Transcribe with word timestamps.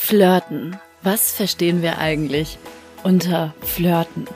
Flirten. 0.00 0.78
Was 1.02 1.32
verstehen 1.32 1.82
wir 1.82 1.98
eigentlich 1.98 2.56
unter 3.02 3.52
Flirten? 3.60 4.26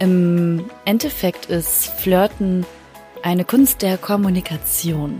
Im 0.00 0.68
Endeffekt 0.84 1.46
ist 1.46 1.92
Flirten 1.92 2.66
eine 3.22 3.44
Kunst 3.44 3.82
der 3.82 3.98
Kommunikation, 3.98 5.18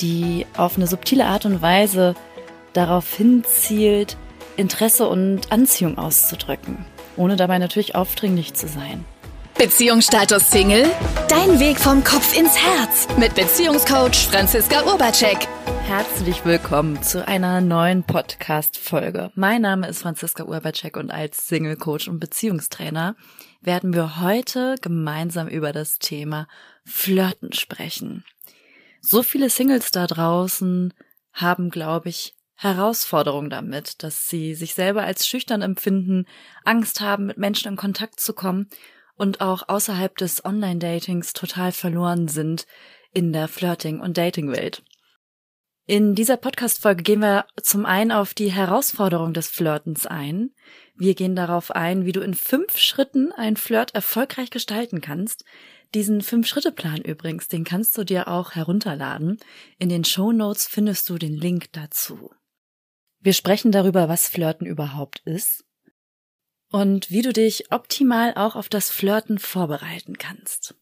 die 0.00 0.46
auf 0.56 0.76
eine 0.78 0.86
subtile 0.86 1.26
Art 1.26 1.44
und 1.44 1.60
Weise 1.60 2.14
darauf 2.72 3.12
hinzielt, 3.12 4.16
Interesse 4.56 5.06
und 5.06 5.52
Anziehung 5.52 5.98
auszudrücken, 5.98 6.86
ohne 7.18 7.36
dabei 7.36 7.58
natürlich 7.58 7.94
aufdringlich 7.94 8.54
zu 8.54 8.66
sein. 8.66 9.04
Beziehungsstatus 9.58 10.50
Single? 10.50 10.84
Dein 11.30 11.58
Weg 11.58 11.78
vom 11.78 12.04
Kopf 12.04 12.36
ins 12.36 12.58
Herz 12.58 13.08
mit 13.16 13.34
Beziehungscoach 13.34 14.28
Franziska 14.28 14.84
Urbacek. 14.84 15.48
Herzlich 15.84 16.44
willkommen 16.44 17.02
zu 17.02 17.26
einer 17.26 17.62
neuen 17.62 18.04
Podcast-Folge. 18.04 19.32
Mein 19.34 19.62
Name 19.62 19.88
ist 19.88 20.02
Franziska 20.02 20.44
Urbacek 20.44 20.98
und 20.98 21.10
als 21.10 21.48
Single-Coach 21.48 22.06
und 22.08 22.20
Beziehungstrainer 22.20 23.16
werden 23.62 23.94
wir 23.94 24.20
heute 24.20 24.74
gemeinsam 24.82 25.48
über 25.48 25.72
das 25.72 25.98
Thema 25.98 26.48
Flirten 26.84 27.54
sprechen. 27.54 28.26
So 29.00 29.22
viele 29.22 29.48
Singles 29.48 29.90
da 29.90 30.06
draußen 30.06 30.92
haben, 31.32 31.70
glaube 31.70 32.10
ich, 32.10 32.34
Herausforderungen 32.56 33.48
damit, 33.48 34.02
dass 34.02 34.28
sie 34.28 34.54
sich 34.54 34.74
selber 34.74 35.04
als 35.04 35.26
schüchtern 35.26 35.62
empfinden, 35.62 36.26
Angst 36.64 37.00
haben, 37.00 37.26
mit 37.26 37.38
Menschen 37.38 37.68
in 37.68 37.76
Kontakt 37.76 38.20
zu 38.20 38.34
kommen 38.34 38.68
und 39.16 39.40
auch 39.40 39.68
außerhalb 39.68 40.16
des 40.16 40.44
Online-Datings 40.44 41.32
total 41.32 41.72
verloren 41.72 42.28
sind 42.28 42.66
in 43.12 43.32
der 43.32 43.48
Flirting- 43.48 44.00
und 44.00 44.16
Dating-Welt. 44.16 44.82
In 45.88 46.14
dieser 46.14 46.36
Podcast-Folge 46.36 47.04
gehen 47.04 47.20
wir 47.20 47.46
zum 47.62 47.86
einen 47.86 48.10
auf 48.10 48.34
die 48.34 48.50
Herausforderung 48.50 49.32
des 49.32 49.48
Flirtens 49.48 50.04
ein. 50.04 50.50
Wir 50.96 51.14
gehen 51.14 51.36
darauf 51.36 51.70
ein, 51.70 52.04
wie 52.04 52.12
du 52.12 52.20
in 52.20 52.34
fünf 52.34 52.76
Schritten 52.76 53.30
ein 53.32 53.56
Flirt 53.56 53.94
erfolgreich 53.94 54.50
gestalten 54.50 55.00
kannst. 55.00 55.44
Diesen 55.94 56.22
Fünf-Schritte-Plan 56.22 57.02
übrigens, 57.02 57.46
den 57.46 57.62
kannst 57.62 57.96
du 57.96 58.02
dir 58.02 58.26
auch 58.26 58.56
herunterladen. 58.56 59.38
In 59.78 59.88
den 59.88 60.04
Show 60.04 60.32
Notes 60.32 60.66
findest 60.66 61.08
du 61.08 61.18
den 61.18 61.34
Link 61.34 61.72
dazu. 61.72 62.30
Wir 63.20 63.32
sprechen 63.32 63.70
darüber, 63.70 64.08
was 64.08 64.28
Flirten 64.28 64.66
überhaupt 64.66 65.22
ist 65.24 65.65
und 66.70 67.10
wie 67.10 67.22
du 67.22 67.32
dich 67.32 67.70
optimal 67.72 68.34
auch 68.34 68.56
auf 68.56 68.68
das 68.68 68.90
Flirten 68.90 69.38
vorbereiten 69.38 70.18
kannst. 70.18 70.74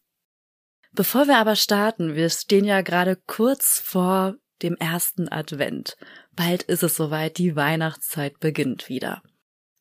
Bevor 0.91 1.27
wir 1.27 1.37
aber 1.37 1.55
starten, 1.55 2.15
wir 2.15 2.29
stehen 2.29 2.65
ja 2.65 2.81
gerade 2.81 3.17
kurz 3.27 3.79
vor 3.79 4.35
dem 4.61 4.75
ersten 4.77 5.27
Advent. 5.29 5.97
Bald 6.35 6.63
ist 6.63 6.83
es 6.83 6.95
soweit, 6.95 7.37
die 7.37 7.55
Weihnachtszeit 7.55 8.39
beginnt 8.39 8.87
wieder. 8.87 9.21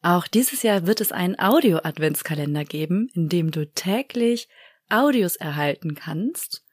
Auch 0.03 0.27
dieses 0.27 0.63
Jahr 0.63 0.87
wird 0.87 1.01
es 1.01 1.13
einen 1.13 1.39
Audio-Adventskalender 1.39 2.65
geben, 2.65 3.09
in 3.15 3.29
dem 3.29 3.51
du 3.51 3.67
täglich 3.67 4.49
Audios 4.91 5.37
erhalten 5.37 5.95
kannst 5.95 6.65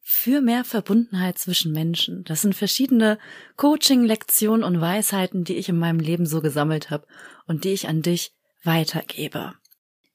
für 0.00 0.40
mehr 0.40 0.64
Verbundenheit 0.64 1.38
zwischen 1.38 1.72
Menschen. 1.72 2.24
Das 2.24 2.40
sind 2.40 2.54
verschiedene 2.54 3.18
Coaching, 3.56 4.04
Lektionen 4.04 4.64
und 4.64 4.80
Weisheiten, 4.80 5.44
die 5.44 5.56
ich 5.56 5.68
in 5.68 5.78
meinem 5.78 6.00
Leben 6.00 6.24
so 6.24 6.40
gesammelt 6.40 6.90
habe 6.90 7.06
und 7.46 7.64
die 7.64 7.72
ich 7.72 7.88
an 7.88 8.00
dich 8.00 8.32
weitergebe. 8.64 9.54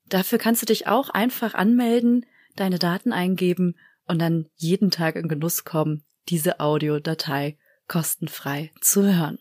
Dafür 0.08 0.38
kannst 0.38 0.62
du 0.62 0.66
dich 0.66 0.88
auch 0.88 1.10
einfach 1.10 1.54
anmelden, 1.54 2.26
deine 2.56 2.80
Daten 2.80 3.14
eingeben 3.14 3.76
und 4.06 4.20
dann 4.20 4.50
jeden 4.56 4.92
Tag 4.92 5.16
in 5.16 5.28
Genuss 5.28 5.64
kommen, 5.64 6.04
diese 6.30 6.60
Audiodatei 6.60 7.58
kostenfrei 7.88 8.72
zu 8.82 9.04
hören. 9.04 9.40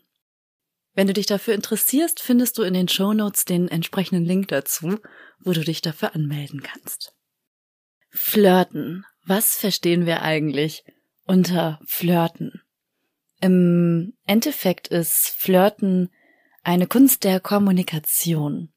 Wenn 0.94 1.06
du 1.06 1.12
dich 1.12 1.26
dafür 1.26 1.54
interessierst, 1.54 2.20
findest 2.20 2.58
du 2.58 2.62
in 2.62 2.74
den 2.74 2.88
Show 2.88 3.12
Notes 3.12 3.44
den 3.44 3.68
entsprechenden 3.68 4.24
Link 4.24 4.48
dazu, 4.48 4.98
wo 5.40 5.52
du 5.52 5.60
dich 5.62 5.80
dafür 5.80 6.14
anmelden 6.14 6.62
kannst. 6.62 7.14
Flirten. 8.10 9.04
Was 9.24 9.56
verstehen 9.56 10.04
wir 10.04 10.22
eigentlich 10.22 10.84
unter 11.24 11.80
Flirten? 11.86 12.60
Im 13.40 14.14
Endeffekt 14.26 14.88
ist 14.88 15.34
Flirten 15.36 16.10
eine 16.62 16.86
Kunst 16.86 17.24
der 17.24 17.40
Kommunikation, 17.40 18.72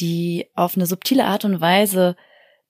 die 0.00 0.48
auf 0.54 0.76
eine 0.76 0.86
subtile 0.86 1.24
Art 1.24 1.44
und 1.44 1.60
Weise 1.60 2.16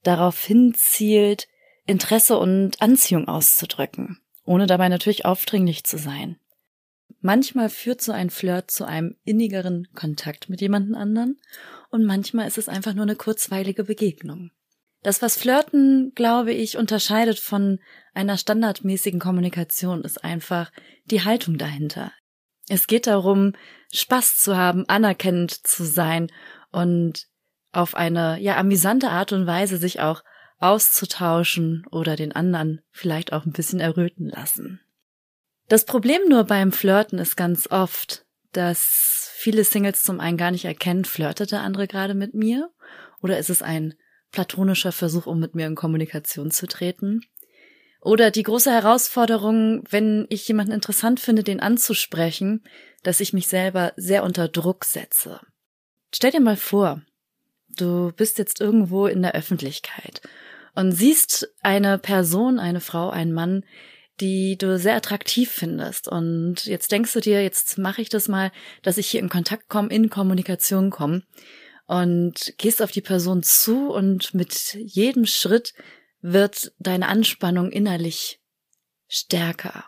darauf 0.03 0.43
hinzielt, 0.43 1.47
Interesse 1.85 2.37
und 2.37 2.81
Anziehung 2.81 3.27
auszudrücken 3.27 4.19
ohne 4.45 4.67
dabei 4.67 4.89
natürlich 4.89 5.25
aufdringlich 5.25 5.83
zu 5.83 5.97
sein. 5.97 6.37
Manchmal 7.21 7.69
führt 7.69 8.01
so 8.01 8.11
ein 8.11 8.29
Flirt 8.29 8.69
zu 8.69 8.85
einem 8.85 9.15
innigeren 9.23 9.87
Kontakt 9.95 10.49
mit 10.49 10.59
jemandem 10.59 10.95
anderen 10.95 11.39
und 11.89 12.03
manchmal 12.03 12.47
ist 12.47 12.57
es 12.57 12.67
einfach 12.67 12.93
nur 12.93 13.03
eine 13.03 13.15
kurzweilige 13.15 13.85
Begegnung. 13.85 14.51
Das, 15.03 15.21
was 15.21 15.37
Flirten, 15.37 16.11
glaube 16.15 16.53
ich, 16.53 16.77
unterscheidet 16.77 17.39
von 17.39 17.79
einer 18.13 18.37
standardmäßigen 18.37 19.19
Kommunikation, 19.19 20.01
ist 20.03 20.23
einfach 20.23 20.71
die 21.05 21.23
Haltung 21.23 21.57
dahinter. 21.57 22.11
Es 22.69 22.87
geht 22.87 23.07
darum, 23.07 23.53
Spaß 23.93 24.39
zu 24.39 24.55
haben, 24.55 24.87
anerkennend 24.87 25.51
zu 25.51 25.83
sein 25.83 26.31
und 26.73 27.27
auf 27.71 27.95
eine, 27.95 28.39
ja, 28.39 28.57
amüsante 28.57 29.09
Art 29.09 29.31
und 29.31 29.47
Weise 29.47 29.77
sich 29.77 29.99
auch 29.99 30.23
auszutauschen 30.59 31.85
oder 31.91 32.15
den 32.15 32.31
anderen 32.31 32.81
vielleicht 32.91 33.33
auch 33.33 33.45
ein 33.45 33.51
bisschen 33.51 33.79
erröten 33.79 34.29
lassen. 34.29 34.79
Das 35.69 35.85
Problem 35.85 36.21
nur 36.29 36.43
beim 36.43 36.71
Flirten 36.71 37.19
ist 37.19 37.35
ganz 37.35 37.67
oft, 37.71 38.25
dass 38.51 39.31
viele 39.33 39.63
Singles 39.63 40.03
zum 40.03 40.19
einen 40.19 40.37
gar 40.37 40.51
nicht 40.51 40.65
erkennen, 40.65 41.05
flirtet 41.05 41.51
der 41.51 41.61
andere 41.61 41.87
gerade 41.87 42.13
mit 42.13 42.33
mir 42.33 42.69
oder 43.21 43.39
ist 43.39 43.49
es 43.49 43.61
ein 43.61 43.95
platonischer 44.31 44.91
Versuch, 44.91 45.25
um 45.25 45.39
mit 45.39 45.55
mir 45.55 45.67
in 45.67 45.75
Kommunikation 45.75 46.51
zu 46.51 46.67
treten. 46.67 47.21
Oder 48.01 48.31
die 48.31 48.43
große 48.43 48.71
Herausforderung, 48.71 49.83
wenn 49.89 50.25
ich 50.29 50.47
jemanden 50.47 50.73
interessant 50.73 51.19
finde, 51.19 51.43
den 51.43 51.61
anzusprechen, 51.61 52.63
dass 53.01 53.21
ich 53.21 53.31
mich 53.31 53.47
selber 53.47 53.93
sehr 53.95 54.23
unter 54.23 54.49
Druck 54.49 54.83
setze. 54.83 55.39
Stell 56.15 56.31
dir 56.31 56.41
mal 56.41 56.57
vor, 56.57 57.01
du 57.75 58.11
bist 58.15 58.37
jetzt 58.37 58.61
irgendwo 58.61 59.07
in 59.07 59.23
der 59.23 59.33
Öffentlichkeit 59.33 60.21
und 60.75 60.91
siehst 60.91 61.51
eine 61.61 61.97
Person, 61.97 62.59
eine 62.59 62.81
Frau, 62.81 63.09
einen 63.09 63.33
Mann, 63.33 63.65
die 64.19 64.55
du 64.57 64.77
sehr 64.77 64.95
attraktiv 64.95 65.49
findest. 65.49 66.07
Und 66.07 66.65
jetzt 66.65 66.91
denkst 66.91 67.13
du 67.13 67.19
dir, 67.19 67.41
jetzt 67.41 67.79
mache 67.79 68.01
ich 68.03 68.09
das 68.09 68.27
mal, 68.27 68.51
dass 68.83 68.99
ich 68.99 69.07
hier 69.07 69.21
in 69.21 69.29
Kontakt 69.29 69.69
komme, 69.69 69.89
in 69.89 70.11
Kommunikation 70.11 70.91
komme. 70.91 71.23
Und 71.87 72.53
gehst 72.57 72.83
auf 72.83 72.91
die 72.91 73.01
Person 73.01 73.41
zu 73.41 73.89
und 73.89 74.35
mit 74.35 74.75
jedem 74.75 75.25
Schritt 75.25 75.73
wird 76.21 76.73
deine 76.77 77.07
Anspannung 77.07 77.71
innerlich 77.71 78.39
stärker. 79.07 79.85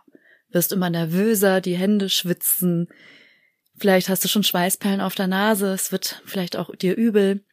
Wirst 0.50 0.72
immer 0.72 0.90
nervöser, 0.90 1.62
die 1.62 1.78
Hände 1.78 2.10
schwitzen. 2.10 2.88
Vielleicht 3.78 4.10
hast 4.10 4.24
du 4.24 4.28
schon 4.28 4.44
Schweißperlen 4.44 5.02
auf 5.02 5.16
der 5.16 5.28
Nase, 5.28 5.74
es 5.74 5.92
wird 5.92 6.22
vielleicht 6.26 6.56
auch 6.56 6.74
dir 6.76 6.96
übel. 6.96 7.44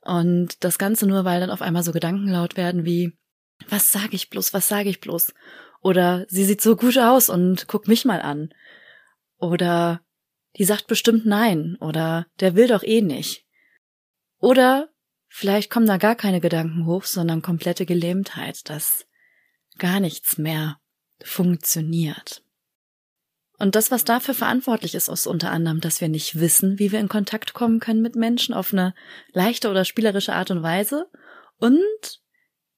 Und 0.00 0.64
das 0.64 0.78
Ganze 0.78 1.06
nur, 1.06 1.24
weil 1.24 1.40
dann 1.40 1.50
auf 1.50 1.62
einmal 1.62 1.82
so 1.82 1.92
Gedanken 1.92 2.28
laut 2.28 2.56
werden 2.56 2.84
wie, 2.84 3.18
was 3.68 3.92
sage 3.92 4.14
ich 4.14 4.30
bloß, 4.30 4.54
was 4.54 4.68
sage 4.68 4.88
ich 4.88 5.00
bloß? 5.00 5.34
Oder 5.82 6.26
sie 6.28 6.44
sieht 6.44 6.60
so 6.60 6.76
gut 6.76 6.96
aus 6.98 7.28
und 7.28 7.68
guck 7.68 7.88
mich 7.88 8.04
mal 8.04 8.22
an. 8.22 8.50
Oder 9.38 10.00
die 10.56 10.64
sagt 10.64 10.86
bestimmt 10.86 11.26
nein. 11.26 11.76
Oder 11.80 12.26
der 12.40 12.54
will 12.54 12.68
doch 12.68 12.82
eh 12.82 13.02
nicht. 13.02 13.44
Oder 14.38 14.88
vielleicht 15.28 15.70
kommen 15.70 15.86
da 15.86 15.96
gar 15.96 16.14
keine 16.14 16.40
Gedanken 16.40 16.86
hoch, 16.86 17.04
sondern 17.04 17.42
komplette 17.42 17.84
Gelähmtheit, 17.84 18.68
dass 18.70 19.06
gar 19.78 20.00
nichts 20.00 20.38
mehr 20.38 20.78
funktioniert. 21.22 22.42
Und 23.58 23.74
das, 23.74 23.90
was 23.90 24.04
dafür 24.04 24.34
verantwortlich 24.34 24.94
ist, 24.94 25.08
ist 25.08 25.26
unter 25.26 25.50
anderem, 25.50 25.80
dass 25.80 26.00
wir 26.00 26.08
nicht 26.08 26.38
wissen, 26.38 26.78
wie 26.78 26.92
wir 26.92 27.00
in 27.00 27.08
Kontakt 27.08 27.54
kommen 27.54 27.80
können 27.80 28.02
mit 28.02 28.14
Menschen 28.14 28.54
auf 28.54 28.72
eine 28.72 28.94
leichte 29.32 29.70
oder 29.70 29.84
spielerische 29.84 30.34
Art 30.34 30.50
und 30.50 30.62
Weise 30.62 31.06
und 31.58 32.20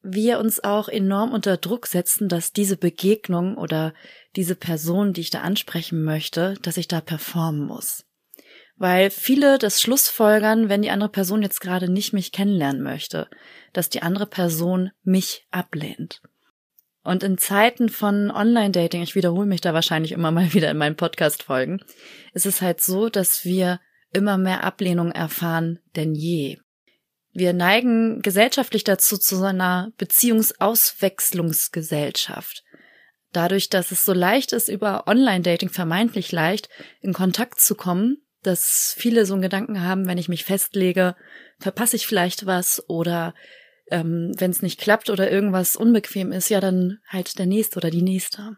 wir 0.02 0.38
uns 0.38 0.62
auch 0.62 0.88
enorm 0.88 1.32
unter 1.32 1.56
Druck 1.56 1.86
setzen, 1.86 2.28
dass 2.28 2.52
diese 2.52 2.76
Begegnung 2.76 3.56
oder 3.56 3.92
diese 4.36 4.54
Person, 4.54 5.12
die 5.12 5.22
ich 5.22 5.30
da 5.30 5.40
ansprechen 5.40 6.04
möchte, 6.04 6.54
dass 6.62 6.76
ich 6.76 6.86
da 6.86 7.00
performen 7.00 7.66
muss. 7.66 8.04
Weil 8.76 9.10
viele 9.10 9.58
das 9.58 9.80
Schlussfolgern, 9.80 10.68
wenn 10.68 10.82
die 10.82 10.90
andere 10.90 11.10
Person 11.10 11.42
jetzt 11.42 11.60
gerade 11.60 11.90
nicht 11.90 12.12
mich 12.12 12.30
kennenlernen 12.30 12.82
möchte, 12.82 13.28
dass 13.72 13.90
die 13.90 14.02
andere 14.02 14.26
Person 14.26 14.92
mich 15.02 15.46
ablehnt. 15.50 16.22
Und 17.08 17.22
in 17.22 17.38
Zeiten 17.38 17.88
von 17.88 18.30
Online-Dating, 18.30 19.00
ich 19.00 19.14
wiederhole 19.14 19.46
mich 19.46 19.62
da 19.62 19.72
wahrscheinlich 19.72 20.12
immer 20.12 20.30
mal 20.30 20.52
wieder 20.52 20.70
in 20.70 20.76
meinen 20.76 20.94
Podcast-Folgen, 20.94 21.82
ist 22.34 22.44
es 22.44 22.60
halt 22.60 22.82
so, 22.82 23.08
dass 23.08 23.46
wir 23.46 23.80
immer 24.12 24.36
mehr 24.36 24.62
Ablehnung 24.62 25.10
erfahren 25.12 25.78
denn 25.96 26.14
je. 26.14 26.58
Wir 27.32 27.54
neigen 27.54 28.20
gesellschaftlich 28.20 28.84
dazu 28.84 29.16
zu 29.16 29.42
einer 29.42 29.90
Beziehungsauswechslungsgesellschaft. 29.96 32.62
Dadurch, 33.32 33.70
dass 33.70 33.90
es 33.90 34.04
so 34.04 34.12
leicht 34.12 34.52
ist, 34.52 34.68
über 34.68 35.06
Online-Dating 35.06 35.70
vermeintlich 35.70 36.30
leicht 36.30 36.68
in 37.00 37.14
Kontakt 37.14 37.58
zu 37.58 37.74
kommen, 37.74 38.18
dass 38.42 38.94
viele 38.98 39.24
so 39.24 39.32
einen 39.32 39.40
Gedanken 39.40 39.82
haben, 39.82 40.06
wenn 40.08 40.18
ich 40.18 40.28
mich 40.28 40.44
festlege, 40.44 41.16
verpasse 41.58 41.96
ich 41.96 42.06
vielleicht 42.06 42.44
was 42.44 42.86
oder 42.86 43.32
ähm, 43.90 44.32
wenn 44.36 44.50
es 44.50 44.62
nicht 44.62 44.80
klappt 44.80 45.10
oder 45.10 45.30
irgendwas 45.30 45.76
unbequem 45.76 46.32
ist, 46.32 46.48
ja, 46.48 46.60
dann 46.60 46.98
halt 47.06 47.38
der 47.38 47.46
nächste 47.46 47.78
oder 47.78 47.90
die 47.90 48.02
nächste. 48.02 48.56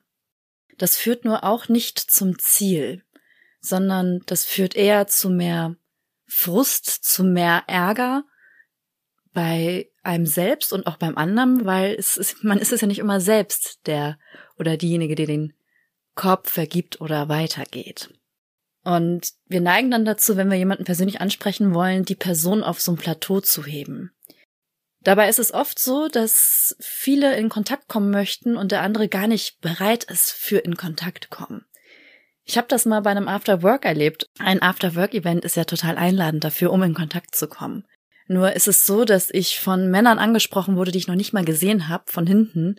Das 0.78 0.96
führt 0.96 1.24
nur 1.24 1.44
auch 1.44 1.68
nicht 1.68 1.98
zum 1.98 2.38
Ziel, 2.38 3.04
sondern 3.60 4.20
das 4.26 4.44
führt 4.44 4.74
eher 4.74 5.06
zu 5.06 5.30
mehr 5.30 5.76
Frust, 6.26 6.86
zu 6.86 7.24
mehr 7.24 7.64
Ärger 7.66 8.24
bei 9.32 9.90
einem 10.02 10.26
selbst 10.26 10.72
und 10.72 10.86
auch 10.86 10.96
beim 10.96 11.16
anderen, 11.16 11.64
weil 11.64 11.94
es 11.94 12.16
ist, 12.16 12.42
man 12.42 12.58
ist 12.58 12.72
es 12.72 12.80
ja 12.80 12.86
nicht 12.86 12.98
immer 12.98 13.20
selbst 13.20 13.86
der 13.86 14.18
oder 14.56 14.76
diejenige, 14.76 15.14
die 15.14 15.26
den 15.26 15.52
Korb 16.14 16.48
vergibt 16.48 17.00
oder 17.00 17.28
weitergeht. 17.28 18.10
Und 18.82 19.32
wir 19.46 19.60
neigen 19.60 19.90
dann 19.90 20.04
dazu, 20.04 20.36
wenn 20.36 20.50
wir 20.50 20.56
jemanden 20.56 20.84
persönlich 20.84 21.20
ansprechen 21.20 21.74
wollen, 21.74 22.04
die 22.04 22.14
Person 22.14 22.62
auf 22.62 22.80
so 22.80 22.92
ein 22.92 22.98
Plateau 22.98 23.40
zu 23.40 23.64
heben. 23.64 24.12
Dabei 25.02 25.28
ist 25.28 25.38
es 25.38 25.52
oft 25.52 25.78
so, 25.78 26.08
dass 26.08 26.76
viele 26.80 27.36
in 27.36 27.48
Kontakt 27.48 27.88
kommen 27.88 28.10
möchten 28.10 28.56
und 28.56 28.70
der 28.70 28.82
andere 28.82 29.08
gar 29.08 29.26
nicht 29.26 29.60
bereit 29.60 30.04
ist 30.04 30.32
für 30.32 30.58
in 30.58 30.76
Kontakt 30.76 31.30
kommen. 31.30 31.64
Ich 32.44 32.58
habe 32.58 32.68
das 32.68 32.84
mal 32.84 33.00
bei 33.00 33.10
einem 33.10 33.28
After-Work 33.28 33.84
erlebt. 33.84 34.28
Ein 34.38 34.60
After-Work-Event 34.60 35.44
ist 35.44 35.56
ja 35.56 35.64
total 35.64 35.96
einladend 35.96 36.44
dafür, 36.44 36.72
um 36.72 36.82
in 36.82 36.94
Kontakt 36.94 37.34
zu 37.34 37.48
kommen. 37.48 37.86
Nur 38.26 38.52
ist 38.52 38.68
es 38.68 38.84
so, 38.84 39.04
dass 39.04 39.30
ich 39.30 39.58
von 39.58 39.90
Männern 39.90 40.18
angesprochen 40.18 40.76
wurde, 40.76 40.92
die 40.92 40.98
ich 40.98 41.08
noch 41.08 41.14
nicht 41.14 41.32
mal 41.32 41.44
gesehen 41.44 41.88
habe, 41.88 42.04
von 42.06 42.26
hinten, 42.26 42.76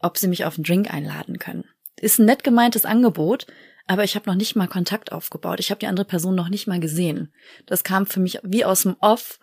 ob 0.00 0.18
sie 0.18 0.28
mich 0.28 0.44
auf 0.44 0.56
einen 0.56 0.64
Drink 0.64 0.92
einladen 0.92 1.38
können. 1.38 1.64
Ist 2.00 2.18
ein 2.18 2.26
nett 2.26 2.44
gemeintes 2.44 2.84
Angebot, 2.84 3.46
aber 3.86 4.04
ich 4.04 4.14
habe 4.14 4.28
noch 4.28 4.36
nicht 4.36 4.56
mal 4.56 4.68
Kontakt 4.68 5.12
aufgebaut. 5.12 5.60
Ich 5.60 5.70
habe 5.70 5.78
die 5.78 5.86
andere 5.86 6.06
Person 6.06 6.34
noch 6.34 6.48
nicht 6.48 6.66
mal 6.66 6.80
gesehen. 6.80 7.32
Das 7.66 7.84
kam 7.84 8.06
für 8.06 8.20
mich 8.20 8.38
wie 8.42 8.64
aus 8.64 8.82
dem 8.82 8.96
Off 9.00 9.38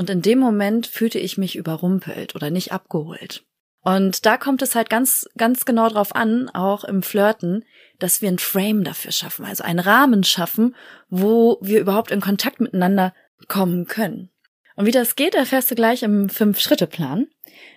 und 0.00 0.08
in 0.08 0.22
dem 0.22 0.38
Moment 0.38 0.86
fühlte 0.86 1.18
ich 1.18 1.36
mich 1.36 1.56
überrumpelt 1.56 2.34
oder 2.34 2.48
nicht 2.48 2.72
abgeholt. 2.72 3.44
Und 3.82 4.24
da 4.24 4.38
kommt 4.38 4.62
es 4.62 4.74
halt 4.74 4.88
ganz, 4.88 5.28
ganz 5.36 5.66
genau 5.66 5.90
drauf 5.90 6.14
an, 6.14 6.48
auch 6.48 6.84
im 6.84 7.02
Flirten, 7.02 7.66
dass 7.98 8.22
wir 8.22 8.30
ein 8.30 8.38
Frame 8.38 8.82
dafür 8.82 9.12
schaffen, 9.12 9.44
also 9.44 9.62
einen 9.62 9.78
Rahmen 9.78 10.24
schaffen, 10.24 10.74
wo 11.10 11.58
wir 11.60 11.80
überhaupt 11.80 12.12
in 12.12 12.22
Kontakt 12.22 12.60
miteinander 12.60 13.12
kommen 13.46 13.84
können. 13.84 14.30
Und 14.74 14.86
wie 14.86 14.90
das 14.90 15.16
geht, 15.16 15.34
erfährst 15.34 15.70
du 15.70 15.74
gleich 15.74 16.02
im 16.02 16.30
Fünf-Schritte-Plan. 16.30 17.26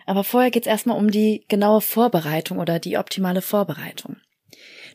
Aber 0.05 0.23
vorher 0.23 0.49
geht's 0.49 0.65
erstmal 0.65 0.97
um 0.97 1.11
die 1.11 1.43
genaue 1.49 1.81
Vorbereitung 1.81 2.57
oder 2.57 2.79
die 2.79 2.97
optimale 2.97 3.41
Vorbereitung. 3.41 4.15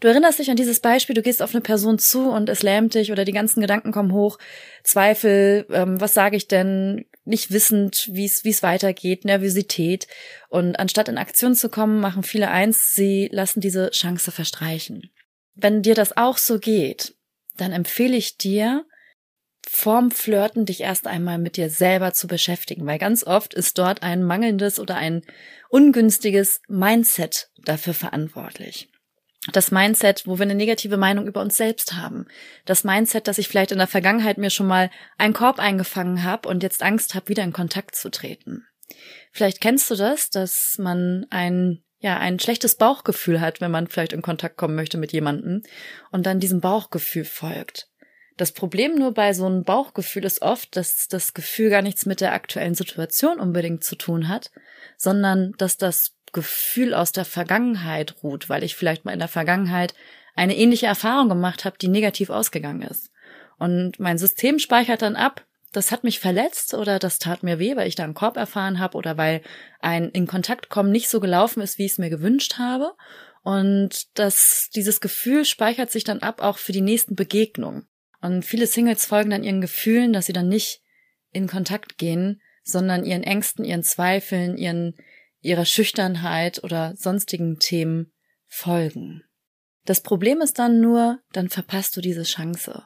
Du 0.00 0.09
erinnerst 0.09 0.39
dich 0.39 0.50
an 0.50 0.56
dieses 0.56 0.81
Beispiel, 0.81 1.15
du 1.15 1.23
gehst 1.23 1.43
auf 1.43 1.55
eine 1.55 1.61
Person 1.61 1.99
zu 1.99 2.31
und 2.31 2.49
es 2.49 2.62
lähmt 2.62 2.95
dich 2.95 3.11
oder 3.11 3.25
die 3.25 3.33
ganzen 3.33 3.61
Gedanken 3.61 3.91
kommen 3.91 4.12
hoch, 4.12 4.39
Zweifel, 4.85 5.67
ähm, 5.71 6.00
was 6.00 6.15
sage 6.15 6.37
ich 6.37 6.47
denn, 6.47 7.06
nicht 7.25 7.50
wissend, 7.50 8.09
wie 8.12 8.25
es 8.25 8.62
weitergeht, 8.62 9.25
Nervosität. 9.25 10.06
Und 10.49 10.79
anstatt 10.79 11.09
in 11.09 11.19
Aktion 11.19 11.55
zu 11.55 11.69
kommen, 11.69 12.00
machen 12.00 12.23
viele 12.23 12.49
eins, 12.50 12.95
sie 12.95 13.29
lassen 13.33 13.61
diese 13.61 13.91
Chance 13.91 14.31
verstreichen. 14.31 15.11
Wenn 15.55 15.83
dir 15.83 15.95
das 15.95 16.17
auch 16.17 16.39
so 16.39 16.59
geht, 16.59 17.15
dann 17.56 17.73
empfehle 17.73 18.17
ich 18.17 18.39
dir, 18.39 18.87
vorm 19.69 20.11
Flirten 20.11 20.65
dich 20.65 20.81
erst 20.81 21.06
einmal 21.06 21.39
mit 21.39 21.56
dir 21.56 21.69
selber 21.69 22.15
zu 22.15 22.27
beschäftigen, 22.27 22.87
weil 22.87 22.99
ganz 22.99 23.25
oft 23.25 23.53
ist 23.53 23.77
dort 23.77 24.03
ein 24.03 24.23
mangelndes 24.23 24.81
oder 24.81 24.94
ein 24.94 25.23
ungünstiges 25.69 26.62
Mindset 26.69 27.51
dafür 27.59 27.93
verantwortlich. 27.93 28.89
Das 29.52 29.70
Mindset, 29.70 30.26
wo 30.26 30.38
wir 30.38 30.43
eine 30.43 30.55
negative 30.55 30.96
Meinung 30.96 31.26
über 31.26 31.40
uns 31.40 31.56
selbst 31.56 31.94
haben. 31.94 32.26
Das 32.64 32.85
Mindset, 32.85 33.29
dass 33.29 33.38
ich 33.38 33.49
vielleicht 33.49 33.73
in 33.73 33.79
der 33.79 33.87
Vergangenheit 33.87 34.37
mir 34.37 34.50
schon 34.50 34.67
mal 34.67 34.90
einen 35.17 35.32
Korb 35.32 35.58
eingefangen 35.58 36.25
habe 36.25 36.49
und 36.49 36.62
jetzt 36.62 36.82
Angst 36.82 37.14
habe, 37.14 37.29
wieder 37.29 37.44
in 37.44 37.52
Kontakt 37.52 37.94
zu 37.94 38.11
treten. 38.11 38.67
Vielleicht 39.32 39.61
kennst 39.61 39.90
du 39.90 39.94
das, 39.94 40.31
dass 40.31 40.76
man 40.79 41.26
ein 41.31 41.82
ja, 42.00 42.17
ein 42.17 42.38
schlechtes 42.38 42.76
Bauchgefühl 42.76 43.40
hat, 43.40 43.61
wenn 43.61 43.73
man 43.73 43.88
vielleicht 43.88 44.12
in 44.12 44.23
Kontakt 44.23 44.56
kommen 44.56 44.76
möchte 44.76 44.99
mit 44.99 45.12
jemandem 45.12 45.62
und 46.12 46.26
dann 46.26 46.38
diesem 46.38 46.61
Bauchgefühl 46.61 47.25
folgt. 47.25 47.88
Das 48.37 48.52
Problem 48.52 48.94
nur 48.94 49.12
bei 49.12 49.32
so 49.32 49.46
einem 49.46 49.64
Bauchgefühl 49.64 50.25
ist 50.25 50.43
oft, 50.43 50.76
dass 50.76 51.08
das 51.08 51.34
Gefühl 51.34 51.70
gar 51.70 51.82
nichts 51.82 52.06
mit 52.06 52.20
der 52.20 52.34
aktuellen 52.34 52.76
Situation 52.76 53.41
unbedingt 53.41 53.82
zu 53.82 53.96
tun 53.96 54.29
hat, 54.29 54.52
sondern 54.96 55.55
dass 55.58 55.76
das 55.76 56.14
Gefühl 56.33 56.95
aus 56.95 57.13
der 57.13 57.25
Vergangenheit 57.25 58.17
ruht, 58.23 58.49
weil 58.49 58.63
ich 58.63 58.75
vielleicht 58.75 59.05
mal 59.05 59.13
in 59.13 59.19
der 59.19 59.29
Vergangenheit 59.29 59.95
eine 60.35 60.57
ähnliche 60.57 60.87
Erfahrung 60.87 61.29
gemacht 61.29 61.65
habe, 61.65 61.79
die 61.79 61.89
negativ 61.89 62.31
ausgegangen 62.31 62.83
ist. 62.83 63.11
Und 63.59 63.99
mein 63.99 64.19
System 64.19 64.59
speichert 64.59 65.03
dann 65.03 65.17
ab, 65.17 65.45
das 65.73 65.91
hat 65.91 66.05
mich 66.05 66.21
verletzt 66.21 66.75
oder 66.75 66.99
das 66.99 67.19
tat 67.19 67.43
mir 67.43 67.59
weh, 67.59 67.77
weil 67.77 67.89
ich 67.89 67.95
da 67.95 68.05
einen 68.05 68.15
Korb 68.15 68.37
erfahren 68.37 68.79
habe 68.79 68.97
oder 68.97 69.17
weil 69.17 69.43
ein 69.81 70.09
in 70.11 70.27
Kontakt 70.27 70.71
kommen 70.71 70.91
nicht 70.91 71.09
so 71.09 71.21
gelaufen 71.21 71.61
ist, 71.61 71.79
wie 71.79 71.85
ich 71.85 71.93
es 71.93 71.99
mir 71.99 72.11
gewünscht 72.11 72.59
habe. 72.59 72.95
Und 73.43 74.19
das, 74.19 74.71
dieses 74.75 75.01
Gefühl 75.01 75.45
speichert 75.45 75.91
sich 75.91 76.05
dann 76.05 76.21
ab 76.21 76.43
auch 76.43 76.59
für 76.59 76.73
die 76.73 76.81
nächsten 76.81 77.15
Begegnungen. 77.15 77.87
Und 78.21 78.45
viele 78.45 78.67
Singles 78.67 79.05
folgen 79.05 79.31
dann 79.31 79.45
ihren 79.45 79.61
Gefühlen, 79.61 80.13
dass 80.13 80.27
sie 80.27 80.33
dann 80.33 80.49
nicht 80.49 80.83
in 81.33 81.47
Kontakt 81.47 81.99
gehen, 81.99 82.41
sondern 82.65 83.05
ihren 83.05 83.23
Ängsten, 83.23 83.65
ihren 83.65 83.83
Zweifeln, 83.83 84.57
ihren, 84.57 84.95
ihrer 85.40 85.64
Schüchternheit 85.64 86.62
oder 86.64 86.94
sonstigen 86.96 87.58
Themen 87.58 88.12
folgen. 88.46 89.23
Das 89.85 90.02
Problem 90.02 90.40
ist 90.40 90.58
dann 90.58 90.81
nur, 90.81 91.20
dann 91.32 91.49
verpasst 91.49 91.96
du 91.96 92.00
diese 92.00 92.25
Chance. 92.25 92.85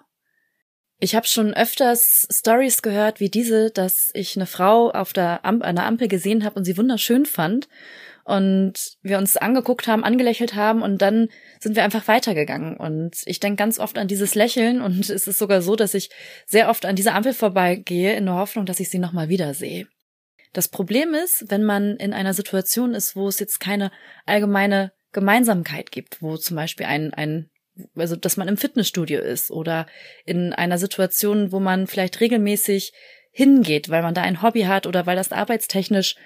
Ich 0.98 1.16
habe 1.16 1.26
schon 1.26 1.52
öfters 1.52 2.28
Stories 2.30 2.80
gehört 2.80 3.18
wie 3.18 3.28
diese, 3.28 3.72
dass 3.72 4.10
ich 4.14 4.36
eine 4.36 4.46
Frau 4.46 4.92
auf 4.92 5.12
der 5.12 5.44
Amp 5.44 5.64
einer 5.64 5.84
Ampel 5.84 6.06
gesehen 6.06 6.44
habe 6.44 6.54
und 6.54 6.64
sie 6.64 6.76
wunderschön 6.76 7.26
fand 7.26 7.68
und 8.24 8.74
wir 9.02 9.18
uns 9.18 9.36
angeguckt 9.36 9.88
haben, 9.88 10.04
angelächelt 10.04 10.54
haben 10.54 10.80
und 10.80 11.02
dann 11.02 11.28
sind 11.58 11.74
wir 11.74 11.82
einfach 11.82 12.06
weitergegangen. 12.06 12.76
Und 12.76 13.16
ich 13.24 13.40
denke 13.40 13.56
ganz 13.56 13.80
oft 13.80 13.98
an 13.98 14.06
dieses 14.06 14.36
Lächeln 14.36 14.80
und 14.80 15.10
es 15.10 15.26
ist 15.26 15.38
sogar 15.38 15.60
so, 15.60 15.74
dass 15.74 15.94
ich 15.94 16.10
sehr 16.46 16.68
oft 16.68 16.86
an 16.86 16.94
dieser 16.94 17.16
Ampel 17.16 17.32
vorbeigehe 17.32 18.14
in 18.14 18.26
der 18.26 18.36
Hoffnung, 18.36 18.64
dass 18.64 18.78
ich 18.78 18.88
sie 18.88 19.00
nochmal 19.00 19.28
wiedersehe. 19.28 19.88
Das 20.52 20.68
Problem 20.68 21.14
ist, 21.14 21.46
wenn 21.48 21.64
man 21.64 21.96
in 21.96 22.12
einer 22.12 22.34
Situation 22.34 22.94
ist, 22.94 23.16
wo 23.16 23.28
es 23.28 23.38
jetzt 23.38 23.58
keine 23.58 23.90
allgemeine 24.26 24.92
Gemeinsamkeit 25.12 25.90
gibt, 25.90 26.22
wo 26.22 26.36
zum 26.36 26.56
Beispiel 26.56 26.86
ein, 26.86 27.14
ein 27.14 27.50
also 27.96 28.16
dass 28.16 28.36
man 28.36 28.48
im 28.48 28.58
Fitnessstudio 28.58 29.20
ist 29.20 29.50
oder 29.50 29.86
in 30.26 30.52
einer 30.52 30.76
Situation, 30.76 31.52
wo 31.52 31.60
man 31.60 31.86
vielleicht 31.86 32.20
regelmäßig 32.20 32.92
hingeht, 33.30 33.88
weil 33.88 34.02
man 34.02 34.12
da 34.12 34.22
ein 34.22 34.42
Hobby 34.42 34.62
hat 34.62 34.86
oder 34.86 35.06
weil 35.06 35.16
das 35.16 35.32
arbeitstechnisch 35.32 36.16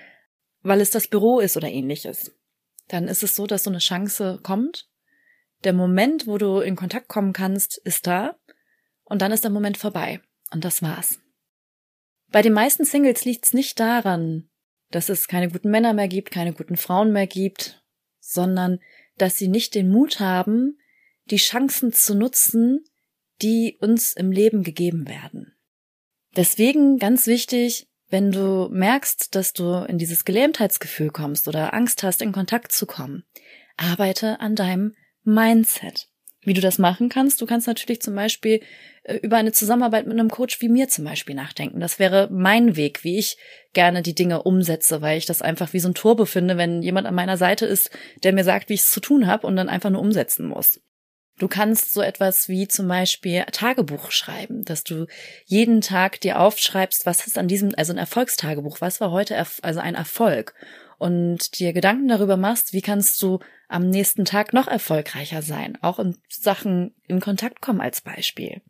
weil 0.66 0.80
es 0.80 0.90
das 0.90 1.06
Büro 1.06 1.38
ist 1.38 1.56
oder 1.56 1.68
ähnliches. 1.68 2.32
Dann 2.88 3.08
ist 3.08 3.22
es 3.22 3.36
so, 3.36 3.46
dass 3.46 3.64
so 3.64 3.70
eine 3.70 3.78
Chance 3.78 4.40
kommt. 4.42 4.88
Der 5.64 5.72
Moment, 5.72 6.26
wo 6.26 6.38
du 6.38 6.60
in 6.60 6.76
Kontakt 6.76 7.08
kommen 7.08 7.32
kannst, 7.32 7.78
ist 7.78 8.06
da. 8.06 8.36
Und 9.04 9.22
dann 9.22 9.32
ist 9.32 9.44
der 9.44 9.50
Moment 9.50 9.78
vorbei. 9.78 10.20
Und 10.50 10.64
das 10.64 10.82
war's. 10.82 11.20
Bei 12.30 12.42
den 12.42 12.52
meisten 12.52 12.84
Singles 12.84 13.24
liegt's 13.24 13.52
nicht 13.52 13.78
daran, 13.80 14.48
dass 14.90 15.08
es 15.08 15.28
keine 15.28 15.50
guten 15.50 15.70
Männer 15.70 15.92
mehr 15.92 16.08
gibt, 16.08 16.30
keine 16.30 16.52
guten 16.52 16.76
Frauen 16.76 17.12
mehr 17.12 17.26
gibt, 17.26 17.82
sondern 18.20 18.80
dass 19.16 19.36
sie 19.36 19.48
nicht 19.48 19.74
den 19.74 19.90
Mut 19.90 20.20
haben, 20.20 20.78
die 21.30 21.36
Chancen 21.36 21.92
zu 21.92 22.14
nutzen, 22.14 22.84
die 23.42 23.76
uns 23.80 24.12
im 24.12 24.30
Leben 24.30 24.62
gegeben 24.62 25.08
werden. 25.08 25.56
Deswegen 26.36 26.98
ganz 26.98 27.26
wichtig, 27.26 27.88
wenn 28.08 28.30
du 28.30 28.68
merkst, 28.70 29.34
dass 29.34 29.52
du 29.52 29.84
in 29.88 29.98
dieses 29.98 30.24
Gelähmtheitsgefühl 30.24 31.10
kommst 31.10 31.48
oder 31.48 31.74
Angst 31.74 32.02
hast, 32.02 32.22
in 32.22 32.32
Kontakt 32.32 32.72
zu 32.72 32.86
kommen, 32.86 33.24
arbeite 33.76 34.40
an 34.40 34.54
deinem 34.54 34.94
Mindset. 35.24 36.08
Wie 36.46 36.54
du 36.54 36.60
das 36.60 36.78
machen 36.78 37.08
kannst, 37.08 37.40
du 37.40 37.46
kannst 37.46 37.66
natürlich 37.66 38.00
zum 38.00 38.14
Beispiel 38.14 38.60
äh, 39.02 39.16
über 39.16 39.36
eine 39.36 39.50
Zusammenarbeit 39.50 40.06
mit 40.06 40.16
einem 40.16 40.30
Coach 40.30 40.60
wie 40.60 40.68
mir 40.68 40.88
zum 40.88 41.04
Beispiel 41.04 41.34
nachdenken. 41.34 41.80
Das 41.80 41.98
wäre 41.98 42.28
mein 42.30 42.76
Weg, 42.76 43.02
wie 43.02 43.18
ich 43.18 43.36
gerne 43.72 44.00
die 44.00 44.14
Dinge 44.14 44.44
umsetze, 44.44 45.02
weil 45.02 45.18
ich 45.18 45.26
das 45.26 45.42
einfach 45.42 45.72
wie 45.72 45.80
so 45.80 45.88
ein 45.88 45.94
Turbo 45.94 46.24
finde, 46.24 46.56
wenn 46.56 46.82
jemand 46.82 47.08
an 47.08 47.16
meiner 47.16 47.36
Seite 47.36 47.66
ist, 47.66 47.90
der 48.22 48.32
mir 48.32 48.44
sagt, 48.44 48.68
wie 48.68 48.74
ich 48.74 48.82
es 48.82 48.92
zu 48.92 49.00
tun 49.00 49.26
habe 49.26 49.44
und 49.44 49.56
dann 49.56 49.68
einfach 49.68 49.90
nur 49.90 50.00
umsetzen 50.00 50.46
muss. 50.46 50.80
Du 51.36 51.48
kannst 51.48 51.92
so 51.92 52.00
etwas 52.00 52.48
wie 52.48 52.68
zum 52.68 52.86
Beispiel 52.86 53.44
Tagebuch 53.50 54.12
schreiben, 54.12 54.64
dass 54.64 54.84
du 54.84 55.06
jeden 55.46 55.80
Tag 55.80 56.20
dir 56.20 56.38
aufschreibst, 56.38 57.06
was 57.06 57.26
ist 57.26 57.38
an 57.38 57.48
diesem, 57.48 57.72
also 57.76 57.92
ein 57.92 57.98
Erfolgstagebuch, 57.98 58.80
was 58.80 59.00
war 59.00 59.10
heute, 59.10 59.36
also 59.62 59.80
ein 59.80 59.96
Erfolg 59.96 60.54
und 60.98 61.58
dir 61.58 61.72
Gedanken 61.72 62.06
darüber 62.06 62.36
machst, 62.36 62.72
wie 62.72 62.80
kannst 62.80 63.20
du 63.20 63.40
am 63.68 63.88
nächsten 63.88 64.24
Tag 64.24 64.52
noch 64.52 64.68
erfolgreicher 64.68 65.42
sein, 65.42 65.78
auch 65.82 65.98
in 65.98 66.16
Sachen 66.28 66.94
in 67.06 67.20
Kontakt 67.20 67.60
kommen 67.60 67.80
als 67.80 68.00
Beispiel. 68.00 68.62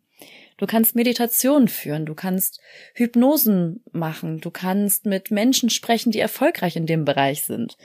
Du 0.57 0.65
kannst 0.65 0.95
Meditationen 0.95 1.67
führen, 1.67 2.05
du 2.05 2.15
kannst 2.15 2.59
Hypnosen 2.95 3.83
machen, 3.91 4.39
du 4.39 4.49
kannst 4.49 5.05
mit 5.05 5.29
Menschen 5.29 5.69
sprechen, 5.69 6.11
die 6.11 6.19
erfolgreich 6.19 6.75
in 6.75 6.87
dem 6.87 7.05
Bereich 7.05 7.43
sind. 7.43 7.77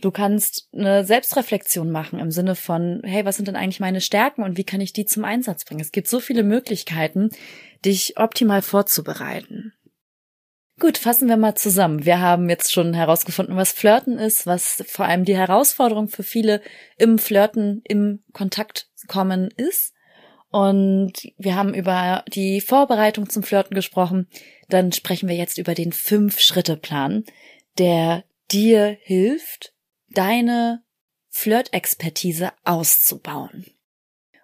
Du 0.00 0.10
kannst 0.10 0.68
eine 0.72 1.04
Selbstreflexion 1.04 1.90
machen 1.90 2.18
im 2.18 2.30
Sinne 2.30 2.54
von, 2.54 3.02
hey, 3.04 3.26
was 3.26 3.36
sind 3.36 3.48
denn 3.48 3.56
eigentlich 3.56 3.80
meine 3.80 4.00
Stärken 4.00 4.42
und 4.42 4.56
wie 4.56 4.64
kann 4.64 4.80
ich 4.80 4.94
die 4.94 5.04
zum 5.04 5.26
Einsatz 5.26 5.66
bringen? 5.66 5.82
Es 5.82 5.92
gibt 5.92 6.08
so 6.08 6.20
viele 6.20 6.42
Möglichkeiten, 6.42 7.28
dich 7.84 8.16
optimal 8.16 8.62
vorzubereiten. 8.62 9.74
Gut, 10.80 10.96
fassen 10.96 11.28
wir 11.28 11.36
mal 11.36 11.54
zusammen. 11.56 12.06
Wir 12.06 12.20
haben 12.20 12.48
jetzt 12.48 12.72
schon 12.72 12.94
herausgefunden, 12.94 13.54
was 13.54 13.70
Flirten 13.70 14.18
ist, 14.18 14.46
was 14.46 14.82
vor 14.88 15.04
allem 15.04 15.26
die 15.26 15.36
Herausforderung 15.36 16.08
für 16.08 16.22
viele 16.22 16.62
im 16.96 17.18
Flirten, 17.18 17.82
im 17.86 18.24
Kontakt 18.32 18.88
kommen 19.06 19.50
ist. 19.58 19.92
Und 20.48 21.12
wir 21.36 21.54
haben 21.54 21.74
über 21.74 22.24
die 22.32 22.62
Vorbereitung 22.62 23.28
zum 23.28 23.42
Flirten 23.42 23.74
gesprochen. 23.74 24.26
Dann 24.70 24.90
sprechen 24.92 25.28
wir 25.28 25.36
jetzt 25.36 25.58
über 25.58 25.74
den 25.74 25.92
Fünf-Schritte-Plan, 25.92 27.24
der 27.76 28.24
dir 28.50 28.96
hilft, 29.02 29.74
deine 30.08 30.82
Flirt-Expertise 31.28 32.52
auszubauen. 32.64 33.66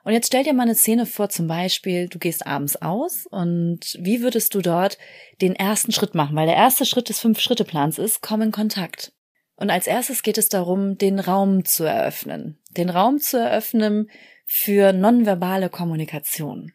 Und 0.06 0.12
jetzt 0.12 0.28
stell 0.28 0.44
dir 0.44 0.52
mal 0.52 0.62
eine 0.62 0.76
Szene 0.76 1.04
vor, 1.04 1.30
zum 1.30 1.48
Beispiel, 1.48 2.06
du 2.06 2.20
gehst 2.20 2.46
abends 2.46 2.80
aus 2.80 3.26
und 3.26 3.80
wie 3.98 4.22
würdest 4.22 4.54
du 4.54 4.60
dort 4.60 4.98
den 5.42 5.56
ersten 5.56 5.90
Schritt 5.90 6.14
machen? 6.14 6.36
Weil 6.36 6.46
der 6.46 6.54
erste 6.54 6.86
Schritt 6.86 7.08
des 7.08 7.18
Fünf-Schritte-Plans 7.18 7.98
ist, 7.98 8.22
komm 8.22 8.40
in 8.40 8.52
Kontakt. 8.52 9.12
Und 9.56 9.68
als 9.68 9.88
erstes 9.88 10.22
geht 10.22 10.38
es 10.38 10.48
darum, 10.48 10.96
den 10.96 11.18
Raum 11.18 11.64
zu 11.64 11.82
eröffnen. 11.82 12.56
Den 12.70 12.88
Raum 12.88 13.18
zu 13.18 13.40
eröffnen 13.40 14.08
für 14.44 14.92
nonverbale 14.92 15.70
Kommunikation. 15.70 16.70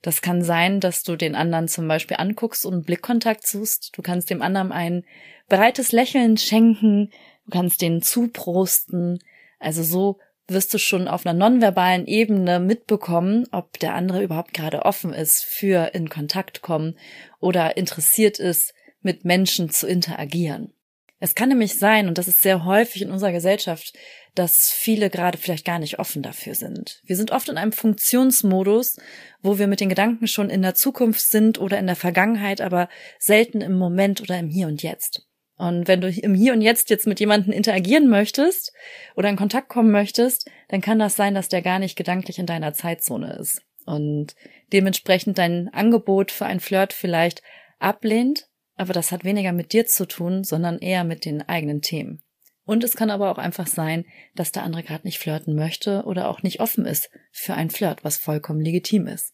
Das 0.00 0.20
kann 0.20 0.42
sein, 0.42 0.80
dass 0.80 1.04
du 1.04 1.14
den 1.14 1.36
anderen 1.36 1.68
zum 1.68 1.86
Beispiel 1.86 2.16
anguckst 2.16 2.66
und 2.66 2.84
Blickkontakt 2.84 3.46
suchst. 3.46 3.96
Du 3.96 4.02
kannst 4.02 4.28
dem 4.28 4.42
anderen 4.42 4.72
ein 4.72 5.04
breites 5.48 5.92
Lächeln 5.92 6.36
schenken. 6.36 7.12
Du 7.44 7.52
kannst 7.52 7.80
den 7.80 8.02
zuprosten. 8.02 9.20
Also 9.60 9.84
so 9.84 10.18
wirst 10.52 10.72
du 10.74 10.78
schon 10.78 11.08
auf 11.08 11.26
einer 11.26 11.38
nonverbalen 11.38 12.06
Ebene 12.06 12.60
mitbekommen, 12.60 13.46
ob 13.52 13.78
der 13.78 13.94
andere 13.94 14.22
überhaupt 14.22 14.54
gerade 14.54 14.84
offen 14.84 15.12
ist 15.12 15.44
für 15.44 15.94
in 15.94 16.08
Kontakt 16.08 16.62
kommen 16.62 16.96
oder 17.40 17.76
interessiert 17.76 18.38
ist, 18.38 18.74
mit 19.00 19.24
Menschen 19.24 19.70
zu 19.70 19.86
interagieren. 19.86 20.72
Es 21.18 21.36
kann 21.36 21.50
nämlich 21.50 21.78
sein, 21.78 22.08
und 22.08 22.18
das 22.18 22.26
ist 22.26 22.42
sehr 22.42 22.64
häufig 22.64 23.02
in 23.02 23.12
unserer 23.12 23.30
Gesellschaft, 23.30 23.94
dass 24.34 24.70
viele 24.70 25.08
gerade 25.08 25.38
vielleicht 25.38 25.64
gar 25.64 25.78
nicht 25.78 26.00
offen 26.00 26.22
dafür 26.22 26.56
sind. 26.56 27.00
Wir 27.04 27.16
sind 27.16 27.30
oft 27.30 27.48
in 27.48 27.58
einem 27.58 27.70
Funktionsmodus, 27.70 28.96
wo 29.40 29.58
wir 29.58 29.68
mit 29.68 29.78
den 29.78 29.88
Gedanken 29.88 30.26
schon 30.26 30.50
in 30.50 30.62
der 30.62 30.74
Zukunft 30.74 31.20
sind 31.20 31.60
oder 31.60 31.78
in 31.78 31.86
der 31.86 31.96
Vergangenheit, 31.96 32.60
aber 32.60 32.88
selten 33.18 33.60
im 33.60 33.74
Moment 33.74 34.20
oder 34.20 34.38
im 34.38 34.48
Hier 34.48 34.66
und 34.66 34.82
Jetzt. 34.82 35.28
Und 35.62 35.86
wenn 35.86 36.00
du 36.00 36.08
im 36.08 36.34
Hier 36.34 36.54
und 36.54 36.60
Jetzt 36.60 36.90
jetzt 36.90 37.06
mit 37.06 37.20
jemandem 37.20 37.52
interagieren 37.52 38.10
möchtest 38.10 38.72
oder 39.14 39.28
in 39.28 39.36
Kontakt 39.36 39.68
kommen 39.68 39.92
möchtest, 39.92 40.50
dann 40.66 40.80
kann 40.80 40.98
das 40.98 41.14
sein, 41.14 41.36
dass 41.36 41.48
der 41.48 41.62
gar 41.62 41.78
nicht 41.78 41.94
gedanklich 41.94 42.40
in 42.40 42.46
deiner 42.46 42.72
Zeitzone 42.72 43.34
ist 43.34 43.62
und 43.86 44.34
dementsprechend 44.72 45.38
dein 45.38 45.72
Angebot 45.72 46.32
für 46.32 46.46
ein 46.46 46.58
Flirt 46.58 46.92
vielleicht 46.92 47.44
ablehnt, 47.78 48.48
aber 48.74 48.92
das 48.92 49.12
hat 49.12 49.22
weniger 49.22 49.52
mit 49.52 49.72
dir 49.72 49.86
zu 49.86 50.04
tun, 50.04 50.42
sondern 50.42 50.80
eher 50.80 51.04
mit 51.04 51.24
den 51.24 51.48
eigenen 51.48 51.80
Themen. 51.80 52.24
Und 52.64 52.82
es 52.82 52.96
kann 52.96 53.10
aber 53.10 53.30
auch 53.30 53.38
einfach 53.38 53.68
sein, 53.68 54.04
dass 54.34 54.50
der 54.50 54.64
andere 54.64 54.82
gerade 54.82 55.06
nicht 55.06 55.20
flirten 55.20 55.54
möchte 55.54 56.02
oder 56.06 56.28
auch 56.28 56.42
nicht 56.42 56.58
offen 56.58 56.86
ist 56.86 57.08
für 57.30 57.54
ein 57.54 57.70
Flirt, 57.70 58.02
was 58.02 58.16
vollkommen 58.16 58.62
legitim 58.62 59.06
ist. 59.06 59.32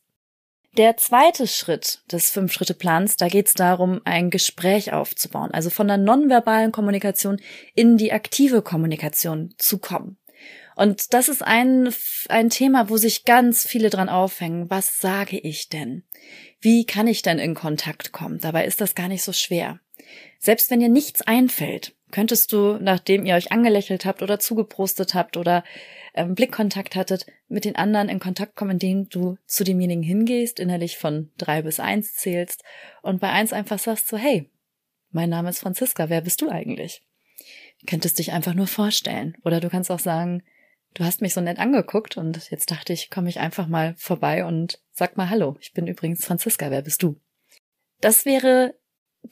Der 0.78 0.96
zweite 0.96 1.48
Schritt 1.48 2.02
des 2.12 2.30
Fünf-Schritte-Plans, 2.30 3.16
da 3.16 3.26
geht 3.26 3.48
es 3.48 3.54
darum, 3.54 4.00
ein 4.04 4.30
Gespräch 4.30 4.92
aufzubauen, 4.92 5.50
also 5.50 5.70
von 5.70 5.88
der 5.88 5.96
nonverbalen 5.96 6.70
Kommunikation 6.70 7.40
in 7.74 7.96
die 7.96 8.12
aktive 8.12 8.62
Kommunikation 8.62 9.52
zu 9.58 9.78
kommen. 9.78 10.18
Und 10.76 11.14
das 11.14 11.28
ist 11.28 11.42
ein, 11.42 11.92
ein 12.28 12.48
Thema, 12.48 12.88
wo 12.88 12.96
sich 12.96 13.24
ganz 13.24 13.66
viele 13.66 13.90
dran 13.90 14.08
aufhängen. 14.08 14.70
Was 14.70 15.00
sage 15.00 15.36
ich 15.36 15.68
denn? 15.68 16.04
Wie 16.60 16.86
kann 16.86 17.08
ich 17.08 17.22
denn 17.22 17.40
in 17.40 17.56
Kontakt 17.56 18.12
kommen? 18.12 18.38
Dabei 18.38 18.64
ist 18.64 18.80
das 18.80 18.94
gar 18.94 19.08
nicht 19.08 19.24
so 19.24 19.32
schwer. 19.32 19.80
Selbst 20.38 20.70
wenn 20.70 20.78
dir 20.78 20.88
nichts 20.88 21.22
einfällt, 21.22 21.96
könntest 22.10 22.52
du, 22.52 22.78
nachdem 22.80 23.24
ihr 23.24 23.34
euch 23.34 23.52
angelächelt 23.52 24.04
habt 24.04 24.22
oder 24.22 24.38
zugeprostet 24.38 25.14
habt 25.14 25.36
oder 25.36 25.64
ähm, 26.14 26.34
Blickkontakt 26.34 26.96
hattet, 26.96 27.26
mit 27.48 27.64
den 27.64 27.76
anderen 27.76 28.08
in 28.08 28.18
Kontakt 28.18 28.56
kommen, 28.56 28.72
indem 28.72 29.08
du 29.08 29.36
zu 29.46 29.64
demjenigen 29.64 30.02
hingehst, 30.02 30.58
innerlich 30.58 30.98
von 30.98 31.30
drei 31.38 31.62
bis 31.62 31.80
eins 31.80 32.14
zählst 32.14 32.62
und 33.02 33.20
bei 33.20 33.30
eins 33.30 33.52
einfach 33.52 33.78
sagst 33.78 34.08
so, 34.08 34.16
hey, 34.16 34.50
mein 35.10 35.30
Name 35.30 35.50
ist 35.50 35.60
Franziska, 35.60 36.08
wer 36.08 36.20
bist 36.20 36.42
du 36.42 36.48
eigentlich? 36.48 37.02
Könntest 37.86 38.18
dich 38.18 38.32
einfach 38.32 38.54
nur 38.54 38.66
vorstellen. 38.66 39.36
Oder 39.44 39.60
du 39.60 39.68
kannst 39.68 39.90
auch 39.90 39.98
sagen, 39.98 40.42
du 40.94 41.04
hast 41.04 41.22
mich 41.22 41.34
so 41.34 41.40
nett 41.40 41.58
angeguckt 41.58 42.16
und 42.16 42.50
jetzt 42.50 42.70
dachte 42.70 42.92
ich, 42.92 43.10
komme 43.10 43.28
ich 43.28 43.38
einfach 43.38 43.68
mal 43.68 43.94
vorbei 43.96 44.44
und 44.44 44.80
sag 44.92 45.16
mal 45.16 45.30
Hallo, 45.30 45.56
ich 45.60 45.72
bin 45.72 45.86
übrigens 45.86 46.24
Franziska, 46.24 46.70
wer 46.70 46.82
bist 46.82 47.02
du? 47.02 47.20
Das 48.00 48.24
wäre 48.24 48.74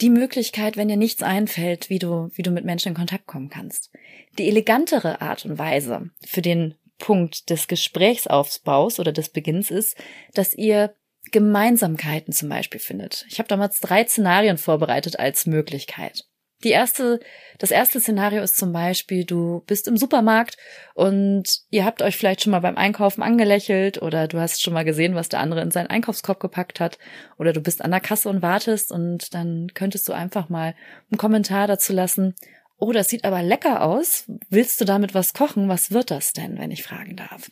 die 0.00 0.10
Möglichkeit, 0.10 0.76
wenn 0.76 0.88
dir 0.88 0.96
nichts 0.96 1.22
einfällt, 1.22 1.90
wie 1.90 1.98
du, 1.98 2.30
wie 2.34 2.42
du 2.42 2.50
mit 2.50 2.64
Menschen 2.64 2.88
in 2.90 2.94
Kontakt 2.94 3.26
kommen 3.26 3.48
kannst. 3.48 3.90
Die 4.38 4.48
elegantere 4.48 5.20
Art 5.20 5.44
und 5.44 5.58
Weise 5.58 6.10
für 6.24 6.42
den 6.42 6.74
Punkt 6.98 7.50
des 7.50 7.68
Gesprächsaufbaus 7.68 8.98
oder 8.98 9.12
des 9.12 9.28
Beginns 9.28 9.70
ist, 9.70 9.96
dass 10.34 10.54
ihr 10.54 10.94
Gemeinsamkeiten 11.32 12.32
zum 12.32 12.48
Beispiel 12.48 12.80
findet. 12.80 13.26
Ich 13.28 13.38
habe 13.38 13.48
damals 13.48 13.80
drei 13.80 14.04
Szenarien 14.06 14.58
vorbereitet 14.58 15.18
als 15.18 15.46
Möglichkeit. 15.46 16.24
Die 16.64 16.70
erste, 16.70 17.20
das 17.58 17.70
erste 17.70 18.00
Szenario 18.00 18.42
ist 18.42 18.56
zum 18.56 18.72
Beispiel, 18.72 19.24
du 19.24 19.62
bist 19.66 19.88
im 19.88 19.98
Supermarkt 19.98 20.56
und 20.94 21.44
ihr 21.70 21.84
habt 21.84 22.00
euch 22.00 22.16
vielleicht 22.16 22.42
schon 22.42 22.52
mal 22.52 22.60
beim 22.60 22.78
Einkaufen 22.78 23.22
angelächelt 23.22 24.00
oder 24.00 24.26
du 24.26 24.40
hast 24.40 24.62
schon 24.62 24.72
mal 24.72 24.84
gesehen, 24.84 25.14
was 25.14 25.28
der 25.28 25.40
andere 25.40 25.60
in 25.60 25.70
seinen 25.70 25.88
Einkaufskorb 25.88 26.40
gepackt 26.40 26.80
hat 26.80 26.98
oder 27.38 27.52
du 27.52 27.60
bist 27.60 27.82
an 27.82 27.90
der 27.90 28.00
Kasse 28.00 28.30
und 28.30 28.40
wartest 28.40 28.90
und 28.90 29.34
dann 29.34 29.68
könntest 29.74 30.08
du 30.08 30.14
einfach 30.14 30.48
mal 30.48 30.74
einen 31.10 31.18
Kommentar 31.18 31.66
dazu 31.66 31.92
lassen. 31.92 32.34
Oh, 32.78 32.92
das 32.92 33.10
sieht 33.10 33.24
aber 33.24 33.42
lecker 33.42 33.82
aus. 33.82 34.24
Willst 34.48 34.80
du 34.80 34.86
damit 34.86 35.14
was 35.14 35.34
kochen? 35.34 35.68
Was 35.68 35.90
wird 35.90 36.10
das 36.10 36.32
denn, 36.32 36.58
wenn 36.58 36.70
ich 36.70 36.82
fragen 36.82 37.16
darf? 37.16 37.50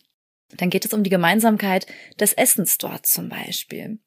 Dann 0.56 0.70
geht 0.70 0.84
es 0.84 0.92
um 0.94 1.02
die 1.02 1.10
Gemeinsamkeit 1.10 1.86
des 2.18 2.32
Essens 2.32 2.78
dort 2.78 3.06
zum 3.06 3.28
Beispiel. 3.28 3.98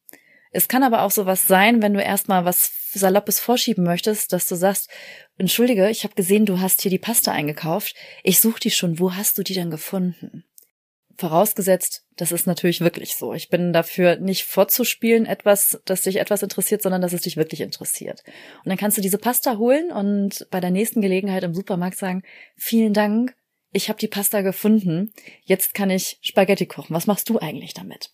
Es 0.50 0.68
kann 0.68 0.82
aber 0.82 1.02
auch 1.02 1.10
sowas 1.10 1.46
sein, 1.46 1.82
wenn 1.82 1.94
du 1.94 2.02
erstmal 2.02 2.44
was 2.44 2.70
Saloppes 2.92 3.40
vorschieben 3.40 3.84
möchtest, 3.84 4.32
dass 4.32 4.48
du 4.48 4.54
sagst, 4.54 4.88
entschuldige, 5.36 5.90
ich 5.90 6.04
habe 6.04 6.14
gesehen, 6.14 6.46
du 6.46 6.60
hast 6.60 6.82
hier 6.82 6.90
die 6.90 6.98
Pasta 6.98 7.32
eingekauft. 7.32 7.94
Ich 8.22 8.40
suche 8.40 8.60
die 8.60 8.70
schon. 8.70 8.98
Wo 8.98 9.14
hast 9.14 9.38
du 9.38 9.42
die 9.42 9.54
denn 9.54 9.70
gefunden? 9.70 10.44
Vorausgesetzt, 11.16 12.04
das 12.16 12.30
ist 12.30 12.46
natürlich 12.46 12.80
wirklich 12.80 13.16
so. 13.16 13.34
Ich 13.34 13.48
bin 13.48 13.72
dafür 13.72 14.16
nicht 14.16 14.44
vorzuspielen, 14.44 15.26
etwas, 15.26 15.80
dass 15.84 16.02
dich 16.02 16.16
etwas 16.16 16.44
interessiert, 16.44 16.80
sondern 16.80 17.02
dass 17.02 17.12
es 17.12 17.22
dich 17.22 17.36
wirklich 17.36 17.60
interessiert. 17.60 18.22
Und 18.64 18.68
dann 18.68 18.78
kannst 18.78 18.96
du 18.96 19.02
diese 19.02 19.18
Pasta 19.18 19.58
holen 19.58 19.90
und 19.90 20.46
bei 20.52 20.60
der 20.60 20.70
nächsten 20.70 21.00
Gelegenheit 21.00 21.42
im 21.42 21.54
Supermarkt 21.54 21.98
sagen, 21.98 22.22
vielen 22.56 22.94
Dank, 22.94 23.34
ich 23.72 23.88
habe 23.88 23.98
die 23.98 24.08
Pasta 24.08 24.42
gefunden. 24.42 25.12
Jetzt 25.44 25.74
kann 25.74 25.90
ich 25.90 26.18
Spaghetti 26.22 26.66
kochen. 26.66 26.94
Was 26.94 27.06
machst 27.06 27.28
du 27.28 27.38
eigentlich 27.38 27.74
damit? 27.74 28.10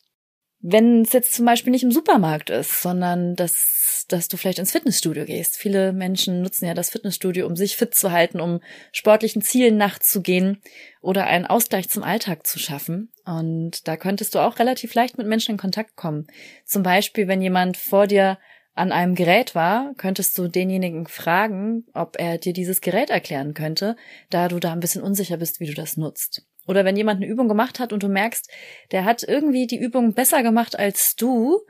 Wenn 0.67 1.03
es 1.03 1.13
jetzt 1.13 1.35
zum 1.35 1.45
Beispiel 1.45 1.73
nicht 1.73 1.83
im 1.83 1.93
Supermarkt 1.93 2.49
ist, 2.49 2.81
sondern 2.81 3.37
dass, 3.37 4.07
dass 4.09 4.29
du 4.29 4.39
vielleicht 4.39 4.59
ins 4.59 4.73
Fitnessstudio 4.73 5.27
gehst. 5.27 5.59
Viele 5.59 5.93
Menschen 5.93 6.41
nutzen 6.41 6.65
ja 6.65 6.73
das 6.73 6.89
Fitnessstudio, 6.89 7.47
um 7.47 7.55
sich 7.55 7.77
fit 7.77 7.95
zu 7.95 8.13
halten, 8.13 8.41
um 8.41 8.61
sportlichen 8.91 9.43
Zielen 9.43 9.77
nachzugehen 9.77 10.63
oder 11.03 11.27
einen 11.27 11.45
Ausgleich 11.45 11.91
zum 11.91 12.03
Alltag 12.03 12.47
zu 12.47 12.59
schaffen. 12.59 13.13
Und 13.27 13.87
da 13.87 13.99
könntest 13.99 14.35
du 14.35 14.39
auch 14.39 14.59
relativ 14.59 14.95
leicht 14.95 15.19
mit 15.19 15.27
Menschen 15.27 15.53
in 15.53 15.59
Kontakt 15.59 15.97
kommen. 15.97 16.29
Zum 16.65 16.83
Beispiel, 16.83 17.29
wenn 17.29 17.43
jemand 17.43 17.77
vor 17.77 18.07
dir 18.07 18.39
an 18.75 18.91
einem 18.91 19.17
Gerät 19.17 19.55
war, 19.55 19.93
könntest 19.99 20.39
du 20.39 20.49
denjenigen 20.49 21.07
fragen, 21.07 21.85
ob 21.93 22.19
er 22.19 22.39
dir 22.39 22.55
dieses 22.55 22.81
Gerät 22.81 23.11
erklären 23.11 23.53
könnte, 23.53 23.97
da 24.31 24.49
du 24.49 24.61
da 24.61 24.73
ein 24.73 24.81
bisschen 24.81 25.03
unsicher 25.03 25.37
bist, 25.37 25.61
wie 25.61 25.67
du 25.67 25.75
das 25.75 25.99
nutzt. 25.99 26.47
Oder 26.67 26.85
wenn 26.85 26.97
jemand 26.97 27.23
eine 27.23 27.31
Übung 27.31 27.49
gemacht 27.49 27.79
hat 27.79 27.93
und 27.93 28.03
du 28.03 28.09
merkst, 28.09 28.51
der 28.91 29.05
hat 29.05 29.23
irgendwie 29.23 29.67
die 29.67 29.79
Übung 29.79 30.15
besser 30.15 30.43
gemacht 30.43 30.79
als 30.79 31.17
du, 31.17 31.61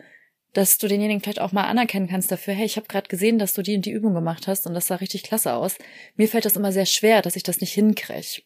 dass 0.52 0.78
du 0.78 0.86
denjenigen 0.86 1.20
vielleicht 1.20 1.40
auch 1.40 1.52
mal 1.52 1.64
anerkennen 1.64 2.08
kannst 2.08 2.30
dafür, 2.30 2.54
hey, 2.54 2.64
ich 2.64 2.76
habe 2.76 2.86
gerade 2.86 3.08
gesehen, 3.08 3.38
dass 3.38 3.54
du 3.54 3.62
die 3.62 3.74
und 3.74 3.86
die 3.86 3.90
Übung 3.90 4.14
gemacht 4.14 4.46
hast 4.46 4.66
und 4.66 4.74
das 4.74 4.86
sah 4.86 4.96
richtig 4.96 5.24
klasse 5.24 5.52
aus. 5.54 5.76
Mir 6.16 6.28
fällt 6.28 6.44
das 6.44 6.56
immer 6.56 6.72
sehr 6.72 6.86
schwer, 6.86 7.22
dass 7.22 7.36
ich 7.36 7.42
das 7.42 7.60
nicht 7.60 7.72
hinkriege. 7.72 8.42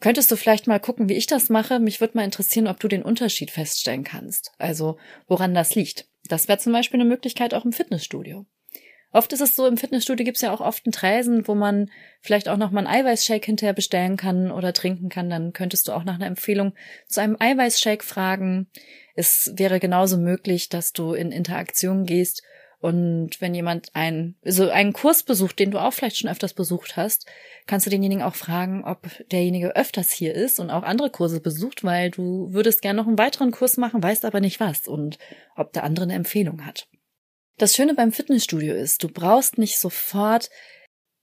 Könntest 0.00 0.30
du 0.30 0.36
vielleicht 0.36 0.66
mal 0.66 0.80
gucken, 0.80 1.08
wie 1.08 1.14
ich 1.14 1.26
das 1.26 1.48
mache? 1.48 1.78
Mich 1.80 2.00
würde 2.00 2.16
mal 2.16 2.24
interessieren, 2.24 2.68
ob 2.68 2.78
du 2.78 2.88
den 2.88 3.02
Unterschied 3.02 3.50
feststellen 3.50 4.04
kannst. 4.04 4.52
Also, 4.58 4.98
woran 5.26 5.54
das 5.54 5.74
liegt. 5.74 6.08
Das 6.28 6.48
wäre 6.48 6.58
zum 6.58 6.72
Beispiel 6.72 7.00
eine 7.00 7.08
Möglichkeit 7.08 7.54
auch 7.54 7.64
im 7.64 7.72
Fitnessstudio. 7.72 8.46
Oft 9.14 9.32
ist 9.32 9.40
es 9.40 9.54
so, 9.54 9.64
im 9.68 9.76
Fitnessstudio 9.76 10.24
gibt's 10.24 10.40
ja 10.40 10.52
auch 10.52 10.60
oft 10.60 10.84
einen 10.84 10.92
Tresen, 10.92 11.46
wo 11.46 11.54
man 11.54 11.88
vielleicht 12.20 12.48
auch 12.48 12.56
noch 12.56 12.72
mal 12.72 12.84
einen 12.84 13.06
Eiweißshake 13.06 13.46
hinterher 13.46 13.72
bestellen 13.72 14.16
kann 14.16 14.50
oder 14.50 14.72
trinken 14.72 15.08
kann. 15.08 15.30
Dann 15.30 15.52
könntest 15.52 15.86
du 15.86 15.92
auch 15.92 16.02
nach 16.02 16.16
einer 16.16 16.26
Empfehlung 16.26 16.74
zu 17.06 17.20
einem 17.20 17.36
Eiweißshake 17.38 18.02
fragen. 18.02 18.66
Es 19.14 19.52
wäre 19.54 19.78
genauso 19.78 20.18
möglich, 20.18 20.68
dass 20.68 20.92
du 20.92 21.14
in 21.14 21.30
Interaktion 21.30 22.06
gehst 22.06 22.42
Und 22.84 23.40
wenn 23.40 23.54
jemand 23.54 23.94
ein, 23.94 24.34
so 24.44 24.68
einen 24.68 24.92
Kurs 24.92 25.22
besucht, 25.22 25.58
den 25.58 25.70
du 25.70 25.78
auch 25.78 25.94
vielleicht 25.94 26.18
schon 26.18 26.28
öfters 26.28 26.52
besucht 26.52 26.98
hast, 26.98 27.24
kannst 27.66 27.86
du 27.86 27.90
denjenigen 27.90 28.22
auch 28.22 28.34
fragen, 28.34 28.84
ob 28.84 29.08
derjenige 29.30 29.74
öfters 29.74 30.10
hier 30.10 30.34
ist 30.34 30.60
und 30.60 30.68
auch 30.68 30.82
andere 30.82 31.08
Kurse 31.08 31.40
besucht, 31.40 31.82
weil 31.82 32.10
du 32.10 32.52
würdest 32.52 32.82
gerne 32.82 33.00
noch 33.00 33.06
einen 33.06 33.16
weiteren 33.16 33.52
Kurs 33.52 33.78
machen, 33.78 34.02
weißt 34.02 34.26
aber 34.26 34.40
nicht 34.40 34.60
was 34.60 34.86
und 34.86 35.18
ob 35.56 35.72
der 35.72 35.84
andere 35.84 36.02
eine 36.02 36.12
Empfehlung 36.12 36.66
hat. 36.66 36.86
Das 37.56 37.74
Schöne 37.74 37.94
beim 37.94 38.12
Fitnessstudio 38.12 38.74
ist, 38.74 39.02
du 39.02 39.08
brauchst 39.08 39.58
nicht 39.58 39.78
sofort 39.78 40.50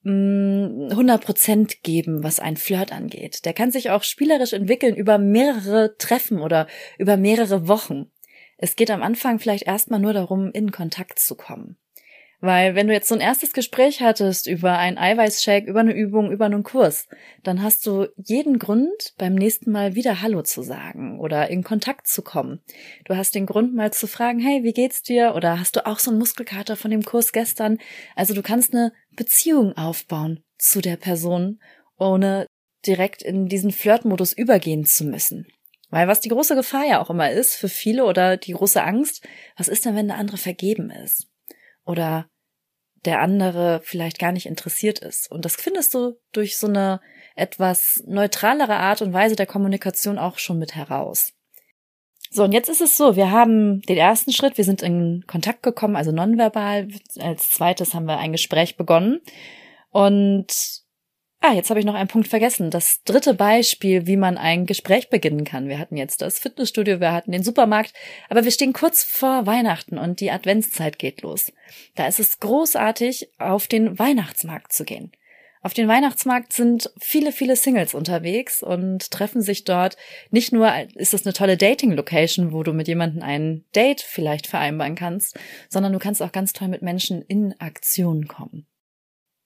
100 0.03 0.95
mm, 0.95 1.23
Prozent 1.23 1.83
geben, 1.83 2.23
was 2.23 2.39
ein 2.39 2.57
Flirt 2.57 2.91
angeht. 2.91 3.45
Der 3.45 3.53
kann 3.53 3.71
sich 3.71 3.91
auch 3.91 4.03
spielerisch 4.03 4.53
entwickeln 4.53 4.95
über 4.95 5.17
mehrere 5.17 5.95
Treffen 5.97 6.39
oder 6.39 6.67
über 6.97 7.17
mehrere 7.17 7.67
Wochen. 7.67 8.11
Es 8.57 8.75
geht 8.75 8.89
am 8.89 9.03
Anfang 9.03 9.39
vielleicht 9.39 9.67
erstmal 9.67 9.99
nur 9.99 10.13
darum, 10.13 10.51
in 10.53 10.71
Kontakt 10.71 11.19
zu 11.19 11.35
kommen. 11.35 11.77
Weil 12.43 12.73
wenn 12.73 12.87
du 12.87 12.93
jetzt 12.93 13.07
so 13.07 13.13
ein 13.13 13.21
erstes 13.21 13.53
Gespräch 13.53 14.01
hattest 14.01 14.47
über 14.47 14.79
einen 14.79 14.97
Eiweißshake, 14.97 15.69
über 15.69 15.81
eine 15.81 15.93
Übung, 15.93 16.31
über 16.31 16.45
einen 16.45 16.63
Kurs, 16.63 17.07
dann 17.43 17.61
hast 17.61 17.85
du 17.85 18.07
jeden 18.17 18.57
Grund, 18.57 19.13
beim 19.19 19.35
nächsten 19.35 19.71
Mal 19.71 19.93
wieder 19.93 20.23
Hallo 20.23 20.41
zu 20.41 20.63
sagen 20.63 21.19
oder 21.19 21.51
in 21.51 21.63
Kontakt 21.63 22.07
zu 22.07 22.23
kommen. 22.23 22.59
Du 23.05 23.15
hast 23.15 23.35
den 23.35 23.45
Grund 23.45 23.75
mal 23.75 23.93
zu 23.93 24.07
fragen, 24.07 24.39
hey, 24.39 24.63
wie 24.63 24.73
geht's 24.73 25.03
dir? 25.03 25.35
Oder 25.35 25.59
hast 25.59 25.75
du 25.75 25.85
auch 25.85 25.99
so 25.99 26.09
einen 26.09 26.17
Muskelkater 26.17 26.75
von 26.75 26.89
dem 26.89 27.05
Kurs 27.05 27.31
gestern? 27.31 27.77
Also 28.15 28.33
du 28.33 28.41
kannst 28.41 28.73
eine 28.73 28.91
Beziehung 29.15 29.77
aufbauen 29.77 30.43
zu 30.57 30.81
der 30.81 30.97
Person, 30.97 31.61
ohne 31.99 32.47
direkt 32.87 33.21
in 33.21 33.45
diesen 33.45 33.71
Flirtmodus 33.71 34.33
übergehen 34.33 34.85
zu 34.85 35.05
müssen. 35.05 35.45
Weil 35.91 36.07
was 36.07 36.21
die 36.21 36.29
große 36.29 36.55
Gefahr 36.55 36.85
ja 36.87 37.01
auch 37.01 37.11
immer 37.11 37.29
ist 37.29 37.55
für 37.55 37.69
viele 37.69 38.05
oder 38.05 38.37
die 38.37 38.53
große 38.53 38.81
Angst, 38.81 39.27
was 39.57 39.67
ist 39.67 39.85
denn, 39.85 39.95
wenn 39.95 40.07
der 40.07 40.17
andere 40.17 40.37
vergeben 40.37 40.89
ist? 40.89 41.30
Oder 41.91 42.27
der 43.03 43.19
andere 43.19 43.81
vielleicht 43.83 44.17
gar 44.17 44.31
nicht 44.31 44.45
interessiert 44.45 44.99
ist. 44.99 45.29
Und 45.29 45.43
das 45.43 45.57
findest 45.57 45.93
du 45.93 46.13
durch 46.31 46.57
so 46.57 46.67
eine 46.67 47.01
etwas 47.35 48.01
neutralere 48.05 48.77
Art 48.77 49.01
und 49.01 49.11
Weise 49.11 49.35
der 49.35 49.45
Kommunikation 49.45 50.17
auch 50.17 50.37
schon 50.37 50.57
mit 50.57 50.75
heraus. 50.75 51.33
So, 52.29 52.45
und 52.45 52.53
jetzt 52.53 52.69
ist 52.69 52.79
es 52.79 52.95
so, 52.95 53.17
wir 53.17 53.29
haben 53.29 53.81
den 53.81 53.97
ersten 53.97 54.31
Schritt, 54.31 54.57
wir 54.57 54.63
sind 54.63 54.81
in 54.81 55.25
Kontakt 55.27 55.63
gekommen, 55.63 55.97
also 55.97 56.13
nonverbal. 56.13 56.87
Als 57.19 57.49
zweites 57.49 57.93
haben 57.93 58.05
wir 58.05 58.19
ein 58.19 58.31
Gespräch 58.31 58.77
begonnen. 58.77 59.19
Und 59.89 60.80
Ah, 61.43 61.53
jetzt 61.53 61.71
habe 61.71 61.79
ich 61.79 61.87
noch 61.87 61.95
einen 61.95 62.07
Punkt 62.07 62.27
vergessen. 62.27 62.69
Das 62.69 63.03
dritte 63.03 63.33
Beispiel, 63.33 64.05
wie 64.05 64.15
man 64.15 64.37
ein 64.37 64.67
Gespräch 64.67 65.09
beginnen 65.09 65.43
kann. 65.43 65.67
Wir 65.67 65.79
hatten 65.79 65.97
jetzt 65.97 66.21
das 66.21 66.37
Fitnessstudio, 66.37 66.99
wir 66.99 67.13
hatten 67.13 67.31
den 67.31 67.41
Supermarkt, 67.41 67.93
aber 68.29 68.43
wir 68.43 68.51
stehen 68.51 68.73
kurz 68.73 69.03
vor 69.03 69.47
Weihnachten 69.47 69.97
und 69.97 70.19
die 70.19 70.29
Adventszeit 70.29 70.99
geht 70.99 71.23
los. 71.23 71.51
Da 71.95 72.05
ist 72.05 72.19
es 72.19 72.39
großartig, 72.39 73.31
auf 73.39 73.65
den 73.65 73.97
Weihnachtsmarkt 73.97 74.71
zu 74.71 74.85
gehen. 74.85 75.11
Auf 75.63 75.73
den 75.73 75.87
Weihnachtsmarkt 75.87 76.53
sind 76.53 76.91
viele, 76.99 77.31
viele 77.31 77.55
Singles 77.55 77.95
unterwegs 77.95 78.61
und 78.61 79.09
treffen 79.09 79.41
sich 79.41 79.63
dort. 79.63 79.97
Nicht 80.29 80.53
nur 80.53 80.71
ist 80.93 81.15
es 81.15 81.25
eine 81.25 81.33
tolle 81.33 81.57
Dating-Location, 81.57 82.51
wo 82.51 82.61
du 82.61 82.71
mit 82.71 82.87
jemandem 82.87 83.23
ein 83.23 83.65
Date 83.75 84.01
vielleicht 84.01 84.45
vereinbaren 84.45 84.95
kannst, 84.95 85.39
sondern 85.69 85.93
du 85.93 85.99
kannst 85.99 86.21
auch 86.21 86.31
ganz 86.31 86.53
toll 86.53 86.67
mit 86.67 86.83
Menschen 86.83 87.23
in 87.23 87.59
Aktion 87.59 88.27
kommen. 88.27 88.67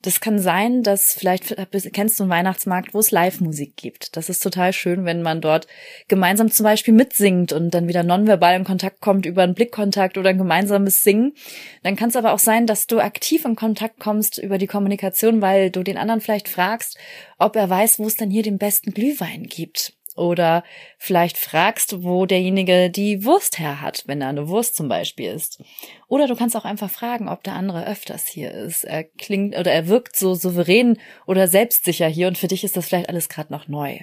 Das 0.05 0.19
kann 0.19 0.37
sein, 0.37 0.83
dass 0.83 1.13
vielleicht 1.13 1.55
kennst 1.91 2.19
du 2.19 2.23
einen 2.23 2.29
Weihnachtsmarkt, 2.29 2.93
wo 2.93 2.99
es 2.99 3.09
Live-Musik 3.09 3.75
gibt. 3.75 4.15
Das 4.15 4.29
ist 4.29 4.43
total 4.43 4.71
schön, 4.71 5.03
wenn 5.03 5.23
man 5.23 5.41
dort 5.41 5.65
gemeinsam 6.07 6.51
zum 6.51 6.63
Beispiel 6.63 6.93
mitsingt 6.93 7.51
und 7.53 7.71
dann 7.71 7.87
wieder 7.87 8.03
nonverbal 8.03 8.55
in 8.55 8.65
Kontakt 8.65 9.01
kommt 9.01 9.25
über 9.25 9.41
einen 9.41 9.55
Blickkontakt 9.55 10.19
oder 10.19 10.29
ein 10.29 10.37
gemeinsames 10.37 11.01
Singen. 11.01 11.33
Dann 11.81 11.95
kann 11.95 12.09
es 12.09 12.15
aber 12.15 12.33
auch 12.33 12.39
sein, 12.39 12.67
dass 12.67 12.85
du 12.85 12.99
aktiv 12.99 13.45
in 13.45 13.55
Kontakt 13.55 13.99
kommst 13.99 14.37
über 14.37 14.59
die 14.59 14.67
Kommunikation, 14.67 15.41
weil 15.41 15.71
du 15.71 15.81
den 15.81 15.97
anderen 15.97 16.21
vielleicht 16.21 16.49
fragst, 16.49 16.99
ob 17.39 17.55
er 17.55 17.67
weiß, 17.67 17.97
wo 17.97 18.05
es 18.05 18.15
denn 18.15 18.29
hier 18.29 18.43
den 18.43 18.59
besten 18.59 18.93
Glühwein 18.93 19.45
gibt 19.47 19.95
oder 20.15 20.63
vielleicht 20.97 21.37
fragst, 21.37 22.03
wo 22.03 22.25
derjenige 22.25 22.89
die 22.89 23.25
Wurst 23.25 23.59
her 23.59 23.81
hat, 23.81 24.03
wenn 24.07 24.21
er 24.21 24.29
eine 24.29 24.47
Wurst 24.47 24.75
zum 24.75 24.87
Beispiel 24.87 25.31
ist. 25.31 25.61
Oder 26.07 26.27
du 26.27 26.35
kannst 26.35 26.55
auch 26.55 26.65
einfach 26.65 26.89
fragen, 26.89 27.29
ob 27.29 27.43
der 27.43 27.53
andere 27.53 27.87
öfters 27.87 28.27
hier 28.27 28.51
ist. 28.51 28.83
Er 28.83 29.03
klingt 29.03 29.57
oder 29.57 29.71
er 29.71 29.87
wirkt 29.87 30.15
so 30.15 30.33
souverän 30.33 30.97
oder 31.25 31.47
selbstsicher 31.47 32.07
hier 32.07 32.27
und 32.27 32.37
für 32.37 32.47
dich 32.47 32.63
ist 32.63 32.77
das 32.77 32.87
vielleicht 32.87 33.09
alles 33.09 33.29
gerade 33.29 33.51
noch 33.51 33.67
neu. 33.67 33.99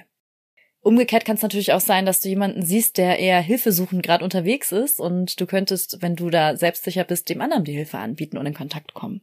Umgekehrt 0.81 1.23
kann 1.23 1.37
es 1.37 1.41
natürlich 1.41 1.71
auch 1.71 1.79
sein, 1.79 2.05
dass 2.05 2.19
du 2.19 2.27
jemanden 2.27 2.61
siehst, 2.61 2.97
der 2.97 3.17
eher 3.17 3.39
hilfesuchend 3.39 4.03
gerade 4.03 4.23
unterwegs 4.23 4.73
ist 4.73 4.99
und 4.99 5.39
du 5.39 5.45
könntest, 5.45 6.01
wenn 6.01 6.17
du 6.17 6.29
da 6.29 6.57
selbstsicher 6.57 7.05
bist, 7.05 7.29
dem 7.29 7.39
anderen 7.39 7.63
die 7.63 7.71
Hilfe 7.71 7.99
anbieten 7.99 8.37
und 8.37 8.45
in 8.45 8.53
Kontakt 8.53 8.93
kommen. 8.93 9.21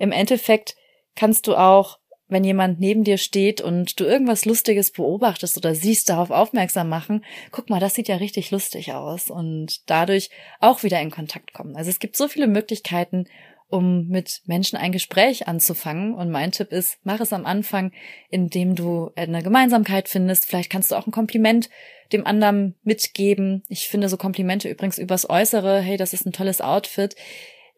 Im 0.00 0.10
Endeffekt 0.10 0.74
kannst 1.14 1.46
du 1.46 1.54
auch 1.54 2.00
wenn 2.28 2.44
jemand 2.44 2.80
neben 2.80 3.04
dir 3.04 3.18
steht 3.18 3.60
und 3.60 4.00
du 4.00 4.04
irgendwas 4.04 4.44
Lustiges 4.44 4.90
beobachtest 4.90 5.56
oder 5.56 5.74
siehst, 5.74 6.08
darauf 6.08 6.30
aufmerksam 6.30 6.88
machen, 6.88 7.24
guck 7.50 7.68
mal, 7.70 7.80
das 7.80 7.94
sieht 7.94 8.08
ja 8.08 8.16
richtig 8.16 8.50
lustig 8.50 8.92
aus 8.92 9.30
und 9.30 9.88
dadurch 9.90 10.30
auch 10.60 10.82
wieder 10.82 11.00
in 11.00 11.10
Kontakt 11.10 11.52
kommen. 11.52 11.76
Also 11.76 11.90
es 11.90 11.98
gibt 11.98 12.16
so 12.16 12.28
viele 12.28 12.46
Möglichkeiten, 12.46 13.26
um 13.68 14.06
mit 14.08 14.42
Menschen 14.46 14.76
ein 14.76 14.92
Gespräch 14.92 15.48
anzufangen. 15.48 16.14
Und 16.14 16.30
mein 16.30 16.52
Tipp 16.52 16.70
ist, 16.70 16.98
mach 17.02 17.20
es 17.20 17.32
am 17.32 17.44
Anfang, 17.44 17.92
indem 18.30 18.74
du 18.74 19.10
eine 19.16 19.42
Gemeinsamkeit 19.42 20.08
findest. 20.08 20.46
Vielleicht 20.46 20.70
kannst 20.70 20.90
du 20.90 20.96
auch 20.96 21.06
ein 21.06 21.12
Kompliment 21.12 21.70
dem 22.12 22.26
anderen 22.26 22.76
mitgeben. 22.84 23.62
Ich 23.68 23.88
finde 23.88 24.08
so 24.08 24.16
Komplimente 24.16 24.68
übrigens 24.68 24.98
übers 24.98 25.28
Äußere. 25.28 25.80
Hey, 25.80 25.96
das 25.96 26.12
ist 26.12 26.26
ein 26.26 26.32
tolles 26.32 26.60
Outfit 26.60 27.16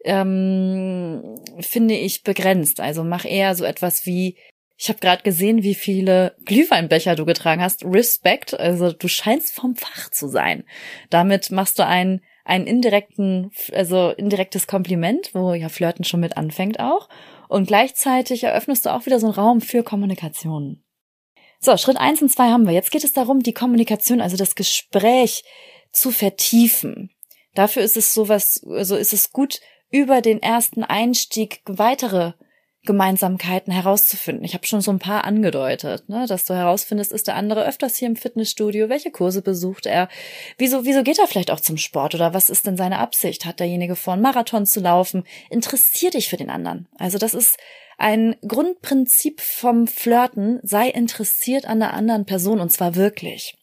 ähm, 0.03 1.39
finde 1.59 1.95
ich 1.95 2.23
begrenzt. 2.23 2.79
Also 2.79 3.03
mach 3.03 3.25
eher 3.25 3.55
so 3.55 3.65
etwas 3.65 4.05
wie, 4.05 4.37
ich 4.77 4.89
habe 4.89 4.99
gerade 4.99 5.23
gesehen, 5.23 5.63
wie 5.63 5.75
viele 5.75 6.35
Glühweinbecher 6.45 7.15
du 7.15 7.25
getragen 7.25 7.61
hast. 7.61 7.83
Respekt, 7.85 8.53
also 8.59 8.91
du 8.91 9.07
scheinst 9.07 9.53
vom 9.53 9.75
Fach 9.75 10.09
zu 10.09 10.27
sein. 10.27 10.63
Damit 11.09 11.51
machst 11.51 11.79
du 11.79 11.85
einen 11.85 12.21
einen 12.47 12.65
indirekten, 12.65 13.51
also 13.73 14.11
indirektes 14.11 14.67
Kompliment, 14.67 15.31
wo 15.33 15.53
ja 15.53 15.67
Flirten 15.67 16.05
schon 16.05 16.21
mit 16.21 16.37
anfängt 16.37 16.79
auch. 16.79 17.09
Und 17.49 17.67
gleichzeitig 17.67 18.43
eröffnest 18.43 18.85
du 18.85 18.93
auch 18.93 19.05
wieder 19.05 19.19
so 19.19 19.27
einen 19.27 19.35
Raum 19.35 19.61
für 19.61 19.83
Kommunikation. 19.83 20.81
So, 21.59 21.75
Schritt 21.75 21.97
eins 21.97 22.21
und 22.21 22.29
zwei 22.29 22.49
haben 22.49 22.65
wir. 22.65 22.73
Jetzt 22.73 22.91
geht 22.91 23.03
es 23.03 23.13
darum, 23.13 23.41
die 23.41 23.53
Kommunikation, 23.53 24.21
also 24.21 24.37
das 24.37 24.55
Gespräch 24.55 25.43
zu 25.91 26.11
vertiefen. 26.11 27.11
Dafür 27.53 27.83
ist 27.83 27.97
es 27.97 28.13
sowas, 28.13 28.61
also 28.69 28.95
ist 28.95 29.13
es 29.13 29.31
gut, 29.31 29.59
über 29.89 30.21
den 30.21 30.41
ersten 30.41 30.83
Einstieg 30.83 31.61
weitere 31.65 32.33
Gemeinsamkeiten 32.87 33.71
herauszufinden. 33.71 34.45
Ich 34.45 34.53
habe 34.53 34.65
schon 34.65 34.81
so 34.81 34.89
ein 34.91 34.99
paar 34.99 35.25
angedeutet, 35.25 36.09
ne, 36.09 36.25
dass 36.25 36.45
du 36.45 36.55
herausfindest, 36.55 37.11
ist 37.11 37.27
der 37.27 37.35
andere 37.35 37.67
öfters 37.67 37.97
hier 37.97 38.07
im 38.07 38.15
Fitnessstudio, 38.15 38.89
welche 38.89 39.11
Kurse 39.11 39.43
besucht 39.43 39.85
er, 39.85 40.07
wieso, 40.57 40.85
wieso 40.85 41.03
geht 41.03 41.19
er 41.19 41.27
vielleicht 41.27 41.51
auch 41.51 41.59
zum 41.59 41.77
Sport 41.77 42.15
oder 42.15 42.33
was 42.33 42.49
ist 42.49 42.65
denn 42.65 42.77
seine 42.77 42.99
Absicht? 42.99 43.45
Hat 43.45 43.59
derjenige 43.59 43.95
vor, 43.95 44.13
einen 44.13 44.23
Marathon 44.23 44.65
zu 44.65 44.79
laufen? 44.79 45.25
Interessier 45.51 46.09
dich 46.09 46.29
für 46.29 46.37
den 46.37 46.49
anderen. 46.49 46.87
Also 46.97 47.17
das 47.17 47.33
ist 47.33 47.57
ein 47.97 48.35
Grundprinzip 48.47 49.41
vom 49.41 49.87
Flirten, 49.87 50.59
sei 50.63 50.89
interessiert 50.89 51.65
an 51.65 51.79
der 51.79 51.93
anderen 51.93 52.25
Person 52.25 52.59
und 52.59 52.71
zwar 52.71 52.95
wirklich. 52.95 53.55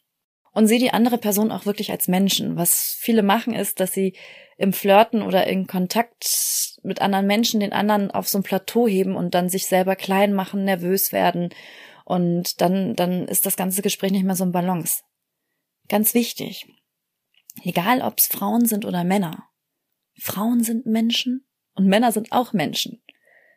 Und 0.53 0.69
sieh 0.69 0.79
die 0.79 0.93
andere 0.93 1.19
Person 1.19 1.51
auch 1.51 1.67
wirklich 1.67 1.91
als 1.91 2.07
Menschen. 2.07 2.57
Was 2.57 2.97
viele 2.99 3.23
machen 3.23 3.55
ist, 3.55 3.81
dass 3.81 3.93
sie 3.93 4.15
im 4.65 4.73
Flirten 4.73 5.23
oder 5.23 5.47
in 5.47 5.67
Kontakt 5.67 6.79
mit 6.83 7.01
anderen 7.01 7.27
Menschen 7.27 7.61
den 7.61 7.73
anderen 7.73 8.11
auf 8.11 8.29
so 8.29 8.39
ein 8.39 8.43
Plateau 8.43 8.89
heben 8.89 9.15
und 9.15 9.35
dann 9.35 9.49
sich 9.49 9.67
selber 9.67 9.95
klein 9.95 10.35
machen, 10.35 10.65
nervös 10.65 11.13
werden 11.13 11.51
und 12.05 12.61
dann, 12.61 12.97
dann 12.97 13.29
ist 13.29 13.47
das 13.47 13.57
ganze 13.57 13.83
Gespräch 13.83 14.11
nicht 14.11 14.25
mehr 14.25 14.35
so 14.35 14.45
ein 14.45 14.53
Balance. 14.53 15.03
Ganz 15.89 16.15
wichtig. 16.15 16.67
Egal, 17.63 18.03
ob 18.03 18.19
es 18.19 18.27
Frauen 18.27 18.67
sind 18.67 18.85
oder 18.85 19.05
Männer. 19.05 19.49
Frauen 20.19 20.63
sind 20.63 20.87
Menschen 20.87 21.47
und 21.75 21.87
Männer 21.87 22.13
sind 22.13 22.33
auch 22.33 22.53
Menschen. 22.53 23.03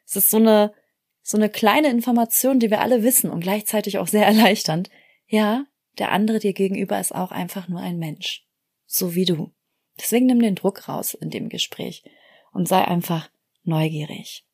Es 0.05 0.15
ist 0.15 0.29
so 0.29 0.37
eine, 0.37 0.73
so 1.21 1.37
eine 1.37 1.49
kleine 1.49 1.89
Information, 1.89 2.59
die 2.59 2.69
wir 2.69 2.81
alle 2.81 3.03
wissen 3.03 3.29
und 3.29 3.41
gleichzeitig 3.41 3.97
auch 3.97 4.07
sehr 4.07 4.25
erleichternd. 4.27 4.89
Ja, 5.25 5.65
der 5.97 6.11
andere 6.11 6.39
dir 6.39 6.53
gegenüber 6.53 6.99
ist 6.99 7.13
auch 7.13 7.31
einfach 7.31 7.67
nur 7.67 7.79
ein 7.79 7.97
Mensch. 7.97 8.45
So 8.85 9.15
wie 9.15 9.25
du. 9.25 9.53
Deswegen 9.99 10.27
nimm 10.27 10.41
den 10.41 10.55
Druck 10.55 10.87
raus 10.87 11.13
in 11.13 11.29
dem 11.29 11.49
Gespräch 11.49 12.03
und 12.51 12.67
sei 12.67 12.83
einfach 12.85 13.29
neugierig. 13.63 14.46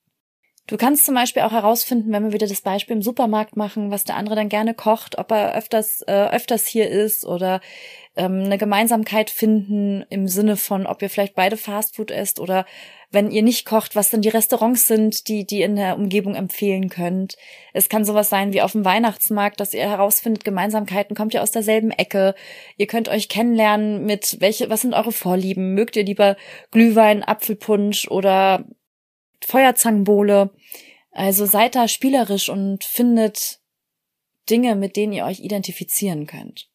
Du 0.65 0.77
kannst 0.77 1.05
zum 1.05 1.15
Beispiel 1.15 1.41
auch 1.41 1.51
herausfinden, 1.51 2.13
wenn 2.13 2.23
wir 2.23 2.31
wieder 2.31 2.47
das 2.47 2.61
Beispiel 2.61 2.95
im 2.95 3.01
Supermarkt 3.01 3.57
machen, 3.57 3.91
was 3.91 4.05
der 4.05 4.15
andere 4.15 4.35
dann 4.35 4.47
gerne 4.47 4.73
kocht, 4.73 5.17
ob 5.17 5.31
er 5.31 5.55
öfters, 5.55 6.03
äh, 6.07 6.29
öfters 6.29 6.65
hier 6.65 6.89
ist 6.89 7.25
oder 7.25 7.59
ähm, 8.15 8.43
eine 8.45 8.57
Gemeinsamkeit 8.57 9.29
finden 9.29 10.05
im 10.09 10.29
Sinne 10.29 10.55
von, 10.55 10.85
ob 10.85 11.01
ihr 11.01 11.09
vielleicht 11.09 11.35
beide 11.35 11.57
Fastfood 11.57 12.11
esst 12.11 12.39
oder 12.39 12.65
wenn 13.11 13.29
ihr 13.29 13.43
nicht 13.43 13.65
kocht, 13.65 13.97
was 13.97 14.09
dann 14.09 14.21
die 14.21 14.29
Restaurants 14.29 14.87
sind, 14.87 15.27
die, 15.27 15.45
die 15.45 15.63
in 15.63 15.75
der 15.75 15.97
Umgebung 15.97 16.33
empfehlen 16.33 16.87
könnt. 16.87 17.35
Es 17.73 17.89
kann 17.89 18.05
sowas 18.05 18.29
sein 18.29 18.53
wie 18.53 18.61
auf 18.61 18.71
dem 18.71 18.85
Weihnachtsmarkt, 18.85 19.59
dass 19.59 19.73
ihr 19.73 19.81
herausfindet, 19.81 20.45
Gemeinsamkeiten 20.45 21.13
kommt 21.13 21.33
ihr 21.33 21.43
aus 21.43 21.51
derselben 21.51 21.91
Ecke. 21.91 22.35
Ihr 22.77 22.87
könnt 22.87 23.09
euch 23.09 23.27
kennenlernen 23.27 24.05
mit 24.05 24.37
welche, 24.39 24.69
was 24.69 24.81
sind 24.81 24.93
eure 24.93 25.11
Vorlieben? 25.11 25.73
Mögt 25.73 25.97
ihr 25.97 26.05
lieber 26.05 26.37
Glühwein, 26.71 27.21
Apfelpunsch 27.21 28.07
oder 28.07 28.65
Feuerzangenbowle. 29.45 30.51
Also 31.11 31.45
seid 31.45 31.75
da 31.75 31.87
spielerisch 31.87 32.49
und 32.49 32.83
findet 32.83 33.59
Dinge, 34.49 34.75
mit 34.75 34.95
denen 34.95 35.13
ihr 35.13 35.25
euch 35.25 35.39
identifizieren 35.39 36.25
könnt. 36.27 36.69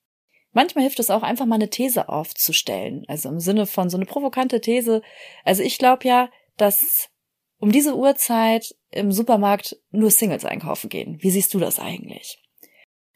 Manchmal 0.53 0.83
hilft 0.83 0.99
es 0.99 1.11
auch 1.11 1.23
einfach 1.23 1.47
mal 1.47 1.57
eine 1.57 1.71
These 1.71 2.09
aufzustellen, 2.09 3.05
also 3.07 3.29
im 3.29 3.41
Sinne 3.41 3.67
von 3.67 3.91
so 3.91 3.97
eine 3.97 4.07
provokante 4.07 4.61
These. 4.61 5.03
Also 5.45 5.63
ich 5.63 5.79
glaube 5.79 6.09
ja, 6.09 6.31
dass 6.57 7.11
um 7.59 7.73
diese 7.73 7.97
Uhrzeit 7.97 8.75
im 8.91 9.13
Supermarkt 9.13 9.77
nur 9.91 10.11
Singles 10.11 10.45
einkaufen 10.45 10.89
gehen. 10.89 11.19
Wie 11.21 11.31
siehst 11.31 11.53
du 11.53 11.59
das 11.59 11.79
eigentlich? 11.79 12.39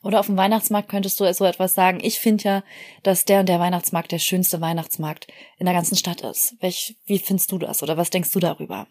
Oder 0.03 0.21
auf 0.21 0.27
dem 0.27 0.37
Weihnachtsmarkt 0.37 0.89
könntest 0.89 1.21
du 1.21 1.33
so 1.33 1.45
etwas 1.45 1.75
sagen. 1.75 2.01
Ich 2.03 2.19
finde 2.19 2.45
ja, 2.45 2.65
dass 3.05 3.25
der 3.25 3.41
und 3.41 3.49
der 3.49 3.61
Weihnachtsmarkt 3.61 4.11
der 4.11 4.19
schönste 4.19 4.61
Weihnachtsmarkt 4.61 5.29
in 5.59 5.67
der 5.67 5.75
ganzen 5.75 5.97
Stadt 5.97 6.23
ist. 6.23 6.57
Welch, 6.61 6.97
wie 7.07 7.21
findest 7.21 7.53
du 7.53 7.59
das? 7.59 7.83
Oder 7.83 7.97
was 7.97 8.11
denkst 8.11 8.33
du 8.33 8.41
darüber? 8.41 8.89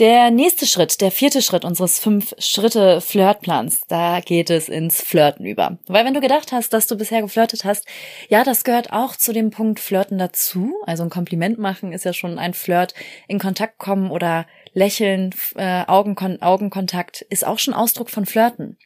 Der 0.00 0.30
nächste 0.30 0.66
Schritt, 0.66 1.02
der 1.02 1.10
vierte 1.10 1.42
Schritt 1.42 1.62
unseres 1.62 1.98
fünf 1.98 2.34
Schritte 2.38 3.02
Flirtplans, 3.02 3.82
da 3.86 4.20
geht 4.20 4.48
es 4.48 4.70
ins 4.70 5.02
Flirten 5.02 5.44
über. 5.44 5.76
Weil 5.88 6.06
wenn 6.06 6.14
du 6.14 6.22
gedacht 6.22 6.52
hast, 6.52 6.72
dass 6.72 6.86
du 6.86 6.96
bisher 6.96 7.20
geflirtet 7.20 7.66
hast, 7.66 7.86
ja, 8.30 8.42
das 8.42 8.64
gehört 8.64 8.94
auch 8.94 9.14
zu 9.14 9.34
dem 9.34 9.50
Punkt 9.50 9.78
Flirten 9.78 10.16
dazu. 10.16 10.72
Also 10.86 11.02
ein 11.02 11.10
Kompliment 11.10 11.58
machen 11.58 11.92
ist 11.92 12.06
ja 12.06 12.14
schon 12.14 12.38
ein 12.38 12.54
Flirt. 12.54 12.94
In 13.28 13.38
Kontakt 13.38 13.76
kommen 13.76 14.10
oder 14.10 14.46
lächeln, 14.72 15.34
äh, 15.56 15.84
Augenkon 15.86 16.40
Augenkontakt 16.40 17.20
ist 17.28 17.46
auch 17.46 17.58
schon 17.58 17.74
Ausdruck 17.74 18.08
von 18.08 18.24
Flirten. 18.24 18.78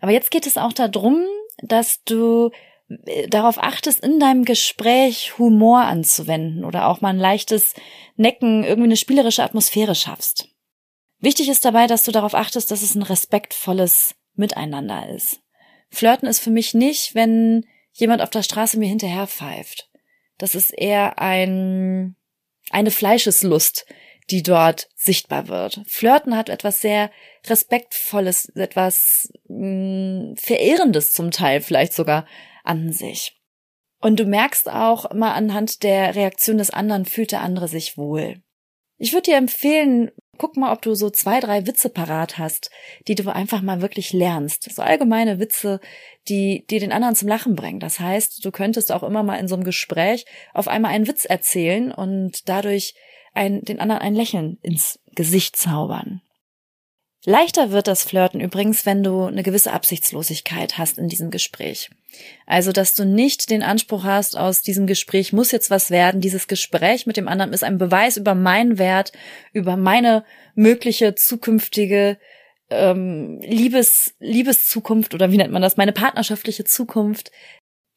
Aber 0.00 0.12
jetzt 0.12 0.30
geht 0.30 0.46
es 0.46 0.56
auch 0.56 0.72
darum, 0.72 1.26
dass 1.58 2.04
du 2.04 2.52
äh, 2.88 3.28
darauf 3.28 3.62
achtest, 3.62 4.02
in 4.02 4.18
deinem 4.18 4.46
Gespräch 4.46 5.36
Humor 5.36 5.80
anzuwenden 5.80 6.64
oder 6.64 6.88
auch 6.88 7.02
mal 7.02 7.10
ein 7.10 7.18
leichtes 7.18 7.74
Necken, 8.16 8.64
irgendwie 8.64 8.88
eine 8.88 8.96
spielerische 8.96 9.42
Atmosphäre 9.42 9.94
schaffst. 9.94 10.53
Wichtig 11.24 11.48
ist 11.48 11.64
dabei, 11.64 11.86
dass 11.86 12.04
du 12.04 12.12
darauf 12.12 12.34
achtest, 12.34 12.70
dass 12.70 12.82
es 12.82 12.94
ein 12.94 13.02
respektvolles 13.02 14.14
Miteinander 14.34 15.08
ist. 15.08 15.40
Flirten 15.88 16.28
ist 16.28 16.40
für 16.40 16.50
mich 16.50 16.74
nicht, 16.74 17.14
wenn 17.14 17.64
jemand 17.92 18.20
auf 18.20 18.28
der 18.28 18.42
Straße 18.42 18.78
mir 18.78 18.88
hinterher 18.88 19.26
pfeift. 19.26 19.88
Das 20.36 20.54
ist 20.54 20.70
eher 20.70 21.18
ein, 21.18 22.16
eine 22.68 22.90
Fleischeslust, 22.90 23.86
die 24.28 24.42
dort 24.42 24.90
sichtbar 24.96 25.48
wird. 25.48 25.80
Flirten 25.86 26.36
hat 26.36 26.50
etwas 26.50 26.82
sehr 26.82 27.10
Respektvolles, 27.46 28.50
etwas 28.54 29.32
mh, 29.48 30.32
mm, 30.32 30.36
Verehrendes 30.36 31.12
zum 31.12 31.30
Teil 31.30 31.62
vielleicht 31.62 31.94
sogar 31.94 32.26
an 32.64 32.92
sich. 32.92 33.40
Und 33.98 34.20
du 34.20 34.26
merkst 34.26 34.68
auch 34.68 35.10
mal 35.14 35.32
anhand 35.32 35.84
der 35.84 36.16
Reaktion 36.16 36.58
des 36.58 36.68
anderen, 36.68 37.06
fühlt 37.06 37.32
der 37.32 37.40
andere 37.40 37.68
sich 37.68 37.96
wohl. 37.96 38.42
Ich 38.98 39.14
würde 39.14 39.30
dir 39.30 39.36
empfehlen, 39.38 40.10
guck 40.38 40.56
mal, 40.56 40.72
ob 40.72 40.82
du 40.82 40.94
so 40.94 41.10
zwei, 41.10 41.40
drei 41.40 41.66
Witze 41.66 41.88
parat 41.88 42.38
hast, 42.38 42.70
die 43.08 43.14
du 43.14 43.28
einfach 43.32 43.62
mal 43.62 43.80
wirklich 43.80 44.12
lernst. 44.12 44.72
So 44.74 44.82
allgemeine 44.82 45.38
Witze, 45.38 45.80
die, 46.28 46.64
die 46.70 46.78
den 46.78 46.92
anderen 46.92 47.14
zum 47.14 47.28
Lachen 47.28 47.54
bringen. 47.54 47.80
Das 47.80 48.00
heißt, 48.00 48.44
du 48.44 48.50
könntest 48.50 48.92
auch 48.92 49.02
immer 49.02 49.22
mal 49.22 49.36
in 49.36 49.48
so 49.48 49.54
einem 49.54 49.64
Gespräch 49.64 50.26
auf 50.52 50.68
einmal 50.68 50.92
einen 50.92 51.06
Witz 51.06 51.24
erzählen 51.24 51.92
und 51.92 52.48
dadurch 52.48 52.94
ein, 53.34 53.62
den 53.62 53.80
anderen 53.80 54.02
ein 54.02 54.14
Lächeln 54.14 54.58
ins 54.62 54.98
Gesicht 55.14 55.56
zaubern. 55.56 56.22
Leichter 57.26 57.70
wird 57.70 57.86
das 57.86 58.04
Flirten 58.04 58.40
übrigens, 58.40 58.84
wenn 58.84 59.02
du 59.02 59.24
eine 59.24 59.42
gewisse 59.42 59.72
Absichtslosigkeit 59.72 60.76
hast 60.76 60.98
in 60.98 61.08
diesem 61.08 61.30
Gespräch. 61.30 61.90
Also, 62.46 62.70
dass 62.70 62.94
du 62.94 63.06
nicht 63.06 63.50
den 63.50 63.62
Anspruch 63.62 64.04
hast, 64.04 64.36
aus 64.36 64.60
diesem 64.60 64.86
Gespräch 64.86 65.32
muss 65.32 65.50
jetzt 65.50 65.70
was 65.70 65.90
werden. 65.90 66.20
Dieses 66.20 66.48
Gespräch 66.48 67.06
mit 67.06 67.16
dem 67.16 67.26
anderen 67.26 67.52
ist 67.52 67.64
ein 67.64 67.78
Beweis 67.78 68.18
über 68.18 68.34
meinen 68.34 68.78
Wert, 68.78 69.12
über 69.52 69.76
meine 69.76 70.24
mögliche 70.54 71.14
zukünftige 71.14 72.18
ähm, 72.70 73.40
Liebes, 73.40 74.14
Liebeszukunft 74.18 75.14
oder 75.14 75.32
wie 75.32 75.38
nennt 75.38 75.52
man 75.52 75.62
das, 75.62 75.78
meine 75.78 75.92
partnerschaftliche 75.92 76.64
Zukunft. 76.64 77.30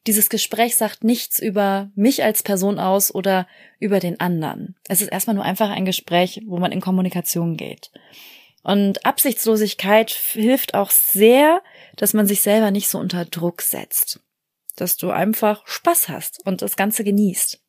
Dieses 0.06 0.30
Gespräch 0.30 0.76
sagt 0.76 1.04
nichts 1.04 1.38
über 1.38 1.90
mich 1.94 2.24
als 2.24 2.42
Person 2.42 2.78
aus 2.78 3.14
oder 3.14 3.46
über 3.78 4.00
den 4.00 4.20
anderen. 4.20 4.76
Es 4.88 5.02
ist 5.02 5.08
erstmal 5.08 5.36
nur 5.36 5.44
einfach 5.44 5.68
ein 5.68 5.84
Gespräch, 5.84 6.40
wo 6.46 6.58
man 6.58 6.72
in 6.72 6.80
Kommunikation 6.80 7.58
geht. 7.58 7.90
Und 8.62 9.04
Absichtslosigkeit 9.06 10.10
hilft 10.10 10.74
auch 10.74 10.90
sehr, 10.90 11.62
dass 11.96 12.14
man 12.14 12.26
sich 12.26 12.40
selber 12.40 12.70
nicht 12.70 12.88
so 12.88 12.98
unter 12.98 13.24
Druck 13.24 13.62
setzt. 13.62 14.20
Dass 14.76 14.96
du 14.96 15.10
einfach 15.10 15.66
Spaß 15.66 16.08
hast 16.08 16.44
und 16.46 16.62
das 16.62 16.76
Ganze 16.76 17.04
genießt. 17.04 17.60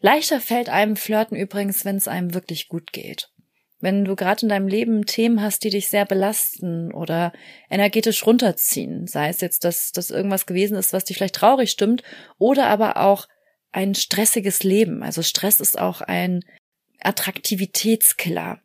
Leichter 0.00 0.40
fällt 0.40 0.68
einem 0.68 0.96
Flirten 0.96 1.36
übrigens, 1.36 1.84
wenn 1.84 1.96
es 1.96 2.08
einem 2.08 2.32
wirklich 2.34 2.68
gut 2.68 2.92
geht. 2.92 3.30
Wenn 3.80 4.04
du 4.04 4.14
gerade 4.14 4.42
in 4.42 4.50
deinem 4.50 4.68
Leben 4.68 5.06
Themen 5.06 5.40
hast, 5.40 5.64
die 5.64 5.70
dich 5.70 5.88
sehr 5.88 6.04
belasten 6.04 6.92
oder 6.92 7.32
energetisch 7.70 8.26
runterziehen, 8.26 9.06
sei 9.06 9.28
es 9.28 9.40
jetzt, 9.40 9.64
dass 9.64 9.92
das 9.92 10.10
irgendwas 10.10 10.44
gewesen 10.44 10.76
ist, 10.76 10.92
was 10.92 11.04
dich 11.04 11.16
vielleicht 11.16 11.36
traurig 11.36 11.70
stimmt, 11.70 12.02
oder 12.38 12.66
aber 12.66 12.98
auch 12.98 13.26
ein 13.72 13.94
stressiges 13.94 14.62
Leben. 14.62 15.02
Also 15.02 15.22
Stress 15.22 15.60
ist 15.60 15.78
auch 15.78 16.02
ein 16.02 16.44
Attraktivitätskiller 17.00 18.60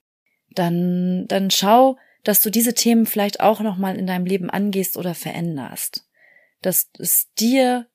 dann, 0.56 1.28
dann 1.28 1.52
schau, 1.52 1.98
dass 2.24 2.41
du 2.41 2.50
diese 2.50 2.74
Themen 2.74 3.06
vielleicht 3.06 3.39
auch 3.39 3.62
nochmal 3.62 3.98
in 3.98 4.08
deinem 4.08 4.26
Leben 4.26 4.50
angehst 4.50 4.98
oder 4.98 5.13
veränderst. 5.13 6.08
Dass 6.62 6.89
es 6.98 7.32
dir 7.34 7.88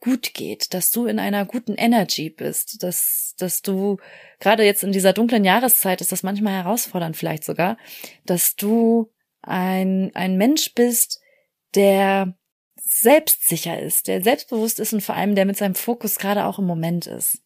gut 0.00 0.34
geht, 0.34 0.74
dass 0.74 0.90
du 0.90 1.06
in 1.06 1.18
einer 1.18 1.46
guten 1.46 1.74
Energy 1.74 2.28
bist, 2.28 2.82
dass, 2.82 3.34
dass 3.38 3.62
du, 3.62 3.98
gerade 4.40 4.64
jetzt 4.64 4.82
in 4.82 4.92
dieser 4.92 5.12
dunklen 5.12 5.44
Jahreszeit 5.44 6.00
ist 6.00 6.12
das 6.12 6.24
manchmal 6.24 6.54
herausfordernd 6.54 7.16
vielleicht 7.16 7.44
sogar, 7.44 7.78
dass 8.26 8.56
du 8.56 9.12
ein, 9.42 10.10
ein 10.14 10.36
Mensch 10.36 10.74
bist, 10.74 11.20
der 11.74 12.36
selbstsicher 12.76 13.80
ist, 13.80 14.08
der 14.08 14.22
selbstbewusst 14.22 14.80
ist 14.80 14.92
und 14.92 15.02
vor 15.02 15.14
allem 15.14 15.34
der 15.34 15.46
mit 15.46 15.56
seinem 15.56 15.76
Fokus 15.76 16.16
gerade 16.16 16.44
auch 16.44 16.58
im 16.58 16.66
Moment 16.66 17.06
ist. 17.06 17.38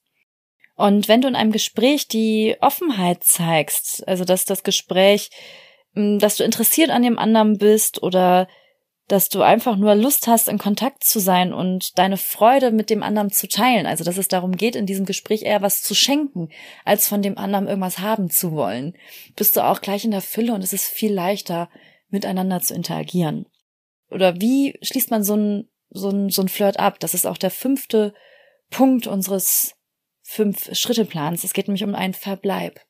Und 0.77 1.09
wenn 1.09 1.23
du 1.23 1.29
in 1.29 1.37
einem 1.37 1.53
Gespräch 1.53 2.07
die 2.07 2.57
Offenheit 2.61 3.25
zeigst, 3.25 4.07
also 4.07 4.25
dass 4.25 4.45
das 4.45 4.63
Gespräch, 4.63 5.31
hm, 5.95 6.19
dass 6.19 6.37
du 6.37 6.45
interessiert 6.45 6.91
an 6.91 7.03
dem 7.03 7.19
anderen 7.19 7.59
bist 7.59 8.03
oder 8.03 8.47
dass 9.09 9.29
du 9.29 9.43
einfach 9.43 9.77
nur 9.77 9.95
Lust 9.95 10.27
hast, 10.27 10.49
in 10.49 10.59
Kontakt 10.59 11.05
zu 11.05 11.21
sein 11.21 11.53
und 11.53 11.97
deine 11.97 12.17
Freude 12.17 12.73
mit 12.73 12.91
dem 12.91 13.05
anderen 13.05 13.31
zu 13.31 13.47
teilen. 13.47 13.87
Also, 13.87 14.03
dass 14.03 14.19
es 14.19 14.27
darum 14.27 14.57
geht, 14.57 14.75
in 14.75 14.85
diesem 14.85 15.07
Gespräch 15.07 15.43
eher 15.43 15.63
was 15.63 15.83
zu 15.83 15.95
schenken, 15.95 16.49
als 16.85 17.07
von 17.07 17.23
dem 17.23 17.39
anderen 17.39 17.69
irgendwas 17.69 18.01
haben 18.01 18.31
zu 18.31 18.53
wollen. 18.53 18.97
Bist 19.37 19.57
du 19.57 19.65
auch 19.65 19.81
gleich 19.81 20.05
in 20.05 20.11
der 20.11 20.23
Fülle 20.23 20.55
und 20.55 20.65
es 20.65 20.73
ist 20.73 20.87
viel 20.87 21.13
leichter, 21.13 21.71
miteinander 22.09 22.61
zu 22.61 22.75
interagieren. 22.75 23.47
Oder 24.11 24.41
wie 24.41 24.77
schließt 24.83 25.11
man 25.11 25.23
so 25.23 25.37
ein, 25.37 25.69
so 25.91 26.11
ein, 26.11 26.29
so 26.31 26.43
ein 26.43 26.49
Flirt 26.49 26.79
ab? 26.81 26.99
Das 26.99 27.15
ist 27.15 27.27
auch 27.27 27.39
der 27.39 27.51
fünfte 27.51 28.13
Punkt 28.71 29.07
unseres 29.07 29.76
fünf 30.27 30.75
Schritte 30.77 31.05
Plans. 31.05 31.45
Es 31.45 31.53
geht 31.53 31.69
nämlich 31.69 31.85
um 31.85 31.95
einen 31.95 32.15
Verbleib. 32.15 32.81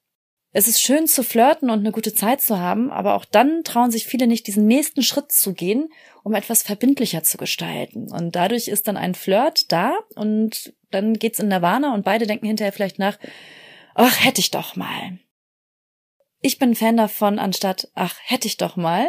Es 0.53 0.69
ist 0.69 0.81
schön 0.81 1.07
zu 1.07 1.23
flirten 1.23 1.69
und 1.69 1.81
eine 1.81 1.93
gute 1.93 2.15
Zeit 2.15 2.41
zu 2.41 2.59
haben, 2.59 2.91
aber 2.91 3.15
auch 3.15 3.27
dann 3.27 3.63
trauen 3.63 3.91
sich 3.91 4.07
viele 4.07 4.27
nicht, 4.27 4.47
diesen 4.47 4.67
nächsten 4.67 5.03
Schritt 5.03 5.31
zu 5.31 5.53
gehen, 5.53 5.91
um 6.25 6.33
etwas 6.33 6.63
verbindlicher 6.63 7.23
zu 7.23 7.37
gestalten. 7.37 8.11
Und 8.11 8.35
dadurch 8.35 8.69
ist 8.69 8.89
dann 8.89 8.97
ein 8.97 9.15
Flirt 9.15 9.71
da 9.71 9.99
und 10.15 10.73
dann 10.91 11.15
geht's 11.19 11.41
in 11.41 11.49
Nirvana 11.49 11.93
und 11.93 12.07
beide 12.07 12.27
denken 12.27 12.47
hinterher 12.47 12.73
vielleicht 12.73 12.99
nach, 12.99 13.19
ach, 13.95 14.25
hätte 14.25 14.41
ich 14.41 14.51
doch 14.51 14.77
mal. 14.77 15.19
Ich 16.41 16.59
bin 16.59 16.75
Fan 16.75 16.97
davon, 16.97 17.39
anstatt, 17.39 17.91
ach, 17.95 18.17
hätte 18.25 18.49
ich 18.49 18.57
doch 18.57 18.77
mal, 18.77 19.07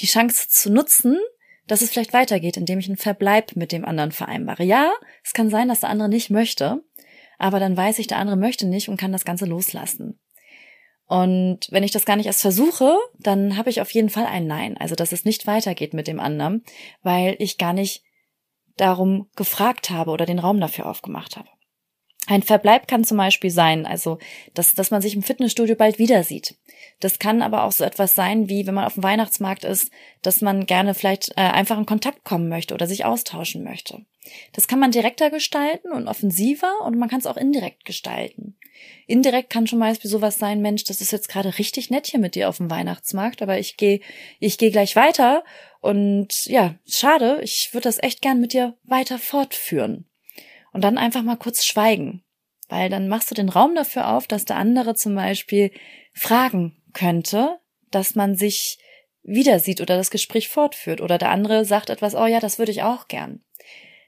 die 0.00 0.06
Chance 0.06 0.48
zu 0.48 0.72
nutzen, 0.72 1.18
dass 1.66 1.82
es 1.82 1.90
vielleicht 1.90 2.14
weitergeht, 2.14 2.56
indem 2.56 2.78
ich 2.78 2.86
einen 2.88 2.96
Verbleib 2.96 3.56
mit 3.56 3.72
dem 3.72 3.84
anderen 3.84 4.12
vereinbare. 4.12 4.64
Ja, 4.64 4.92
es 5.22 5.34
kann 5.34 5.50
sein, 5.50 5.68
dass 5.68 5.80
der 5.80 5.90
andere 5.90 6.08
nicht 6.08 6.30
möchte, 6.30 6.82
aber 7.38 7.60
dann 7.60 7.76
weiß 7.76 7.98
ich, 7.98 8.06
der 8.06 8.18
andere 8.18 8.36
möchte 8.36 8.66
nicht 8.66 8.88
und 8.88 8.98
kann 8.98 9.12
das 9.12 9.24
Ganze 9.24 9.46
loslassen. 9.46 10.18
Und 11.06 11.60
wenn 11.70 11.84
ich 11.84 11.90
das 11.90 12.04
gar 12.04 12.16
nicht 12.16 12.26
erst 12.26 12.42
versuche, 12.42 12.94
dann 13.18 13.56
habe 13.56 13.70
ich 13.70 13.80
auf 13.80 13.90
jeden 13.92 14.10
Fall 14.10 14.26
ein 14.26 14.46
Nein. 14.46 14.76
Also, 14.76 14.94
dass 14.94 15.12
es 15.12 15.24
nicht 15.24 15.46
weitergeht 15.46 15.94
mit 15.94 16.06
dem 16.06 16.20
anderen, 16.20 16.64
weil 17.02 17.34
ich 17.38 17.56
gar 17.56 17.72
nicht 17.72 18.02
darum 18.76 19.28
gefragt 19.34 19.88
habe 19.88 20.10
oder 20.10 20.26
den 20.26 20.38
Raum 20.38 20.60
dafür 20.60 20.86
aufgemacht 20.86 21.36
habe. 21.36 21.48
Ein 22.26 22.42
Verbleib 22.42 22.88
kann 22.88 23.04
zum 23.04 23.16
Beispiel 23.16 23.50
sein, 23.50 23.86
also 23.86 24.18
dass, 24.52 24.74
dass 24.74 24.90
man 24.90 25.00
sich 25.00 25.14
im 25.14 25.22
Fitnessstudio 25.22 25.76
bald 25.76 25.98
wieder 25.98 26.24
sieht. 26.24 26.56
Das 27.00 27.20
kann 27.20 27.42
aber 27.42 27.62
auch 27.62 27.72
so 27.72 27.84
etwas 27.84 28.14
sein, 28.14 28.48
wie 28.48 28.66
wenn 28.66 28.74
man 28.74 28.84
auf 28.84 28.94
dem 28.94 29.04
Weihnachtsmarkt 29.04 29.64
ist, 29.64 29.90
dass 30.22 30.40
man 30.40 30.66
gerne 30.66 30.94
vielleicht 30.94 31.30
äh, 31.30 31.42
einfach 31.42 31.78
in 31.78 31.86
Kontakt 31.86 32.24
kommen 32.24 32.48
möchte 32.48 32.74
oder 32.74 32.86
sich 32.86 33.04
austauschen 33.04 33.62
möchte. 33.62 34.04
Das 34.52 34.66
kann 34.66 34.80
man 34.80 34.90
direkter 34.90 35.30
gestalten 35.30 35.92
und 35.92 36.08
offensiver 36.08 36.82
und 36.84 36.98
man 36.98 37.08
kann 37.08 37.20
es 37.20 37.26
auch 37.26 37.36
indirekt 37.36 37.84
gestalten. 37.84 38.56
Indirekt 39.06 39.50
kann 39.50 39.66
schon 39.66 39.78
Beispiel 39.78 40.10
sowas 40.10 40.38
sein, 40.38 40.60
Mensch, 40.60 40.84
das 40.84 41.00
ist 41.00 41.12
jetzt 41.12 41.28
gerade 41.28 41.58
richtig 41.58 41.90
nett 41.90 42.06
hier 42.08 42.20
mit 42.20 42.34
dir 42.34 42.48
auf 42.48 42.58
dem 42.58 42.70
Weihnachtsmarkt, 42.70 43.42
aber 43.42 43.58
ich 43.58 43.76
gehe 43.76 44.00
ich 44.40 44.58
gehe 44.58 44.70
gleich 44.70 44.96
weiter 44.96 45.44
und 45.80 46.46
ja, 46.46 46.74
schade, 46.86 47.40
ich 47.42 47.70
würde 47.72 47.84
das 47.84 48.02
echt 48.02 48.22
gern 48.22 48.40
mit 48.40 48.52
dir 48.52 48.76
weiter 48.84 49.18
fortführen 49.18 50.04
und 50.72 50.82
dann 50.82 50.98
einfach 50.98 51.22
mal 51.22 51.36
kurz 51.36 51.64
schweigen. 51.64 52.22
Weil 52.68 52.90
dann 52.90 53.08
machst 53.08 53.30
du 53.30 53.34
den 53.34 53.48
Raum 53.48 53.74
dafür 53.74 54.08
auf, 54.08 54.26
dass 54.26 54.44
der 54.44 54.56
andere 54.56 54.94
zum 54.94 55.14
Beispiel 55.14 55.70
fragen 56.12 56.77
könnte, 56.98 57.60
dass 57.90 58.14
man 58.16 58.34
sich 58.34 58.78
wieder 59.22 59.60
sieht 59.60 59.80
oder 59.80 59.96
das 59.96 60.10
Gespräch 60.10 60.48
fortführt 60.48 61.00
oder 61.00 61.16
der 61.16 61.30
andere 61.30 61.64
sagt 61.64 61.90
etwas, 61.90 62.14
oh 62.14 62.26
ja, 62.26 62.40
das 62.40 62.58
würde 62.58 62.72
ich 62.72 62.82
auch 62.82 63.06
gern. 63.06 63.44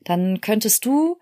Dann 0.03 0.41
könntest 0.41 0.85
du 0.85 1.19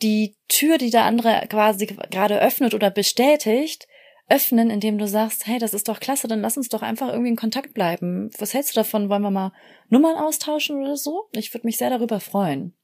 die 0.00 0.36
Tür, 0.48 0.78
die 0.78 0.90
der 0.90 1.04
andere 1.04 1.46
quasi 1.48 1.86
gerade 1.86 2.40
öffnet 2.40 2.72
oder 2.72 2.90
bestätigt, 2.90 3.86
öffnen, 4.28 4.70
indem 4.70 4.96
du 4.96 5.06
sagst, 5.06 5.46
hey, 5.46 5.58
das 5.58 5.74
ist 5.74 5.88
doch 5.88 6.00
klasse, 6.00 6.28
dann 6.28 6.40
lass 6.40 6.56
uns 6.56 6.68
doch 6.68 6.82
einfach 6.82 7.08
irgendwie 7.08 7.30
in 7.30 7.36
Kontakt 7.36 7.74
bleiben. 7.74 8.30
Was 8.38 8.54
hältst 8.54 8.74
du 8.74 8.80
davon? 8.80 9.08
Wollen 9.10 9.22
wir 9.22 9.30
mal 9.30 9.52
Nummern 9.90 10.16
austauschen 10.16 10.80
oder 10.80 10.96
so? 10.96 11.28
Ich 11.32 11.52
würde 11.52 11.66
mich 11.66 11.76
sehr 11.76 11.90
darüber 11.90 12.20
freuen. 12.20 12.74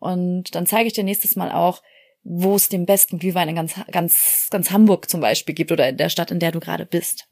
Und 0.00 0.54
dann 0.54 0.66
zeige 0.66 0.88
ich 0.88 0.94
dir 0.94 1.04
nächstes 1.04 1.36
Mal 1.36 1.52
auch, 1.52 1.82
wo 2.22 2.56
es 2.56 2.68
den 2.68 2.86
besten 2.86 3.18
Glühwein 3.18 3.48
in 3.48 3.54
ganz, 3.54 3.74
ganz, 3.92 4.48
ganz 4.50 4.70
Hamburg 4.70 5.08
zum 5.08 5.20
Beispiel 5.20 5.54
gibt 5.54 5.70
oder 5.72 5.88
in 5.88 5.96
der 5.96 6.08
Stadt, 6.08 6.30
in 6.30 6.40
der 6.40 6.52
du 6.52 6.60
gerade 6.60 6.86
bist. 6.86 7.28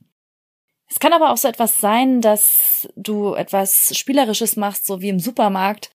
Es 0.91 1.01
kann 1.01 1.13
aber 1.13 1.31
auch 1.31 1.37
so 1.37 1.49
etwas 1.49 1.81
sein, 1.81 2.21
dass 2.21 2.89
du 2.97 3.35
etwas 3.35 3.97
Spielerisches 3.97 4.57
machst, 4.57 4.87
so 4.87 5.01
wie 5.01 5.11
im 5.11 5.21
Supermarkt, 5.21 5.91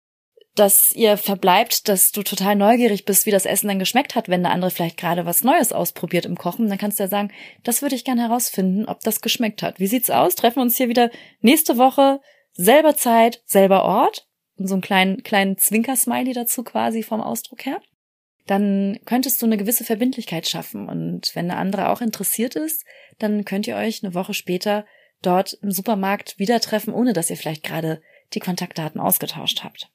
dass 0.57 0.92
ihr 0.92 1.16
verbleibt, 1.16 1.88
dass 1.88 2.11
du 2.11 2.22
total 2.22 2.57
neugierig 2.57 3.05
bist, 3.05 3.24
wie 3.24 3.31
das 3.31 3.46
Essen 3.46 3.68
dann 3.68 3.79
geschmeckt 3.79 4.14
hat, 4.14 4.29
wenn 4.29 4.42
der 4.42 4.53
andere 4.53 4.70
vielleicht 4.70 4.96
gerade 4.96 5.24
was 5.24 5.44
Neues 5.44 5.72
ausprobiert 5.72 6.26
im 6.26 6.37
Kochen. 6.37 6.68
Dann 6.68 6.79
kannst 6.79 6.98
du 6.98 7.05
ja 7.05 7.09
sagen, 7.09 7.33
das 7.62 7.83
würde 7.83 7.94
ich 7.94 8.05
gerne 8.05 8.22
herausfinden, 8.22 8.87
ob 8.87 9.00
das 9.00 9.20
geschmeckt 9.20 9.62
hat. 9.62 9.79
Wie 9.79 9.87
sieht's 9.87 10.11
aus? 10.11 10.35
Treffen 10.35 10.57
wir 10.57 10.62
uns 10.62 10.76
hier 10.76 10.88
wieder 10.88 11.11
nächste 11.40 11.79
Woche, 11.79 12.20
selber 12.53 12.96
Zeit, 12.96 13.42
selber 13.46 13.85
Ort 13.85 14.26
und 14.57 14.66
so 14.66 14.74
einen 14.74 14.83
kleinen, 14.83 15.22
kleinen 15.22 15.57
Zwinker-Smiley 15.57 16.33
dazu 16.33 16.64
quasi 16.64 17.03
vom 17.03 17.20
Ausdruck 17.20 17.64
her, 17.64 17.81
dann 18.46 18.98
könntest 19.05 19.40
du 19.40 19.46
eine 19.46 19.57
gewisse 19.57 19.85
Verbindlichkeit 19.85 20.48
schaffen. 20.48 20.88
Und 20.88 21.35
wenn 21.35 21.48
der 21.48 21.59
andere 21.59 21.88
auch 21.88 22.00
interessiert 22.00 22.57
ist, 22.57 22.85
dann 23.18 23.44
könnt 23.44 23.66
ihr 23.66 23.76
euch 23.76 24.03
eine 24.03 24.14
Woche 24.14 24.35
später 24.35 24.87
dort 25.22 25.55
im 25.62 25.70
Supermarkt 25.70 26.38
wieder 26.38 26.61
treffen, 26.61 26.92
ohne 26.94 27.12
dass 27.12 27.31
ihr 27.31 27.37
vielleicht 27.37 27.62
gerade 27.62 28.00
die 28.33 28.40
Kontaktdaten 28.40 29.00
ausgetauscht 29.00 29.62
habt. 29.62 29.90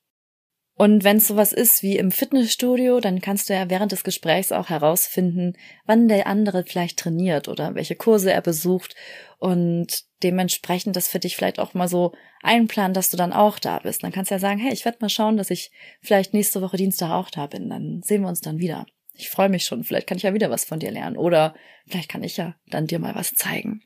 Und 0.78 1.06
wenn 1.06 1.18
es 1.18 1.28
sowas 1.28 1.54
ist 1.54 1.84
wie 1.84 1.98
im 1.98 2.12
Fitnessstudio, 2.12 3.00
dann 3.00 3.22
kannst 3.22 3.50
du 3.50 3.54
ja 3.54 3.70
während 3.70 3.94
des 3.94 4.04
Gesprächs 4.04 4.52
auch 4.52 4.70
herausfinden, 4.70 5.54
wann 5.86 6.10
der 6.10 6.28
andere 6.28 6.66
vielleicht 6.68 7.00
trainiert 7.00 7.48
oder 7.48 7.76
welche 7.76 7.96
Kurse 7.96 8.34
er 8.34 8.42
besucht 8.42 8.94
und 9.40 10.04
dementsprechend 10.22 10.98
das 10.98 11.08
für 11.08 11.20
dich 11.20 11.38
vielleicht 11.38 11.60
auch 11.60 11.74
mal 11.76 11.88
so 11.88 12.12
einplanen, 12.44 12.94
dass 12.94 13.10
du 13.10 13.16
dann 13.16 13.32
auch 13.32 13.58
da 13.58 13.80
bist. 13.80 14.04
Dann 14.04 14.12
kannst 14.12 14.32
du 14.32 14.36
ja 14.36 14.40
sagen, 14.40 14.60
hey, 14.60 14.74
ich 14.74 14.84
werde 14.84 14.98
mal 15.00 15.10
schauen, 15.10 15.38
dass 15.38 15.50
ich 15.50 15.72
vielleicht 16.02 16.34
nächste 16.34 16.62
Woche 16.62 16.76
Dienstag 16.76 17.10
auch 17.12 17.30
da 17.30 17.48
bin. 17.48 17.70
Dann 17.70 18.02
sehen 18.04 18.24
wir 18.24 18.30
uns 18.30 18.42
dann 18.42 18.60
wieder. 18.60 18.86
Ich 19.14 19.30
freue 19.30 19.50
mich 19.50 19.64
schon. 19.64 19.86
Vielleicht 19.86 20.08
kann 20.08 20.18
ich 20.18 20.24
ja 20.24 20.34
wieder 20.34 20.50
was 20.50 20.66
von 20.66 20.80
dir 20.80 20.92
lernen 20.92 21.16
oder 21.16 21.56
vielleicht 21.88 22.10
kann 22.10 22.24
ich 22.24 22.36
ja 22.36 22.56
dann 22.68 22.88
dir 22.88 23.00
mal 23.00 23.16
was 23.16 23.34
zeigen. 23.34 23.82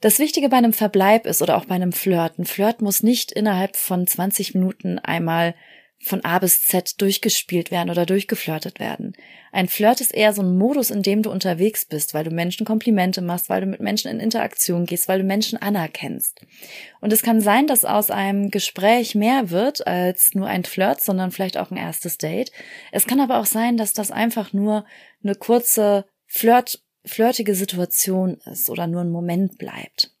Das 0.00 0.18
Wichtige 0.18 0.48
bei 0.48 0.56
einem 0.56 0.72
Verbleib 0.72 1.26
ist 1.26 1.42
oder 1.42 1.58
auch 1.58 1.66
bei 1.66 1.74
einem 1.74 1.92
Flirt. 1.92 2.38
Ein 2.38 2.46
Flirt 2.46 2.80
muss 2.80 3.02
nicht 3.02 3.32
innerhalb 3.32 3.76
von 3.76 4.06
20 4.06 4.54
Minuten 4.54 4.98
einmal 4.98 5.54
von 6.02 6.24
A 6.24 6.38
bis 6.38 6.62
Z 6.62 7.00
durchgespielt 7.00 7.70
werden 7.70 7.90
oder 7.90 8.06
durchgeflirtet 8.06 8.80
werden. 8.80 9.12
Ein 9.52 9.68
Flirt 9.68 10.00
ist 10.00 10.14
eher 10.14 10.32
so 10.32 10.40
ein 10.40 10.56
Modus, 10.56 10.90
in 10.90 11.02
dem 11.02 11.22
du 11.22 11.30
unterwegs 11.30 11.84
bist, 11.84 12.14
weil 12.14 12.24
du 12.24 12.30
Menschen 12.30 12.64
Komplimente 12.64 13.20
machst, 13.20 13.50
weil 13.50 13.60
du 13.60 13.66
mit 13.66 13.80
Menschen 13.80 14.10
in 14.10 14.18
Interaktion 14.18 14.86
gehst, 14.86 15.08
weil 15.08 15.18
du 15.18 15.24
Menschen 15.24 15.60
anerkennst. 15.60 16.40
Und 17.00 17.12
es 17.12 17.22
kann 17.22 17.42
sein, 17.42 17.66
dass 17.66 17.84
aus 17.84 18.10
einem 18.10 18.50
Gespräch 18.50 19.14
mehr 19.14 19.50
wird 19.50 19.86
als 19.86 20.34
nur 20.34 20.46
ein 20.46 20.64
Flirt, 20.64 21.02
sondern 21.02 21.32
vielleicht 21.32 21.58
auch 21.58 21.70
ein 21.70 21.76
erstes 21.76 22.16
Date. 22.16 22.50
Es 22.92 23.06
kann 23.06 23.20
aber 23.20 23.38
auch 23.38 23.46
sein, 23.46 23.76
dass 23.76 23.92
das 23.92 24.10
einfach 24.10 24.54
nur 24.54 24.86
eine 25.22 25.34
kurze 25.34 26.06
Flirt, 26.26 26.82
flirtige 27.04 27.54
Situation 27.54 28.38
ist 28.46 28.70
oder 28.70 28.86
nur 28.86 29.02
ein 29.02 29.10
Moment 29.10 29.58
bleibt. 29.58 30.14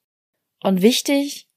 Und 0.62 0.82
wichtig, 0.82 1.49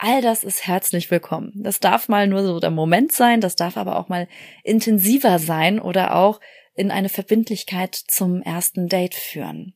All 0.00 0.22
das 0.22 0.44
ist 0.44 0.64
herzlich 0.64 1.10
willkommen. 1.10 1.52
Das 1.56 1.80
darf 1.80 2.08
mal 2.08 2.28
nur 2.28 2.44
so 2.44 2.60
der 2.60 2.70
Moment 2.70 3.10
sein, 3.10 3.40
das 3.40 3.56
darf 3.56 3.76
aber 3.76 3.98
auch 3.98 4.08
mal 4.08 4.28
intensiver 4.62 5.40
sein 5.40 5.80
oder 5.80 6.14
auch 6.14 6.40
in 6.74 6.92
eine 6.92 7.08
Verbindlichkeit 7.08 7.96
zum 7.96 8.40
ersten 8.40 8.88
Date 8.88 9.16
führen. 9.16 9.74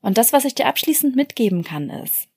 Und 0.00 0.18
das, 0.18 0.32
was 0.32 0.44
ich 0.44 0.54
dir 0.54 0.66
abschließend 0.66 1.16
mitgeben 1.16 1.64
kann, 1.64 1.90
ist, 1.90 2.28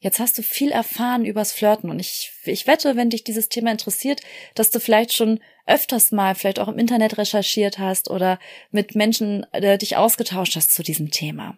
jetzt 0.00 0.18
hast 0.18 0.36
du 0.38 0.42
viel 0.42 0.72
erfahren 0.72 1.24
übers 1.24 1.52
Flirten 1.52 1.88
und 1.88 2.00
ich, 2.00 2.32
ich 2.46 2.66
wette, 2.66 2.96
wenn 2.96 3.10
dich 3.10 3.22
dieses 3.22 3.48
Thema 3.48 3.70
interessiert, 3.70 4.20
dass 4.56 4.70
du 4.70 4.80
vielleicht 4.80 5.12
schon 5.12 5.38
öfters 5.66 6.10
mal, 6.10 6.34
vielleicht 6.34 6.58
auch 6.58 6.66
im 6.66 6.80
Internet 6.80 7.16
recherchiert 7.16 7.78
hast 7.78 8.10
oder 8.10 8.40
mit 8.72 8.96
Menschen 8.96 9.46
äh, 9.52 9.78
dich 9.78 9.96
ausgetauscht 9.96 10.56
hast 10.56 10.74
zu 10.74 10.82
diesem 10.82 11.12
Thema. 11.12 11.56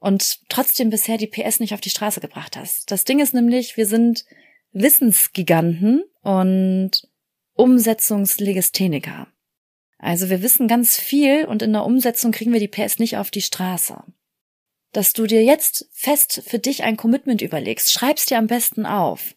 Und 0.00 0.40
trotzdem 0.50 0.90
bisher 0.90 1.16
die 1.16 1.26
PS 1.26 1.60
nicht 1.60 1.72
auf 1.72 1.80
die 1.80 1.90
Straße 1.90 2.20
gebracht 2.20 2.58
hast. 2.58 2.90
Das 2.90 3.04
Ding 3.04 3.20
ist 3.20 3.32
nämlich, 3.32 3.78
wir 3.78 3.86
sind 3.86 4.26
Wissensgiganten 4.72 6.04
und 6.22 7.08
Umsetzungslegistheniker. 7.54 9.28
Also 9.98 10.30
wir 10.30 10.42
wissen 10.42 10.66
ganz 10.66 10.96
viel 10.98 11.44
und 11.44 11.62
in 11.62 11.72
der 11.72 11.84
Umsetzung 11.84 12.32
kriegen 12.32 12.52
wir 12.52 12.60
die 12.60 12.68
PS 12.68 12.98
nicht 12.98 13.18
auf 13.18 13.30
die 13.30 13.42
Straße. 13.42 14.02
Dass 14.92 15.12
du 15.12 15.26
dir 15.26 15.44
jetzt 15.44 15.88
fest 15.92 16.42
für 16.46 16.58
dich 16.58 16.82
ein 16.82 16.96
Commitment 16.96 17.42
überlegst, 17.42 17.92
schreibst 17.92 18.30
dir 18.30 18.38
am 18.38 18.46
besten 18.46 18.86
auf. 18.86 19.34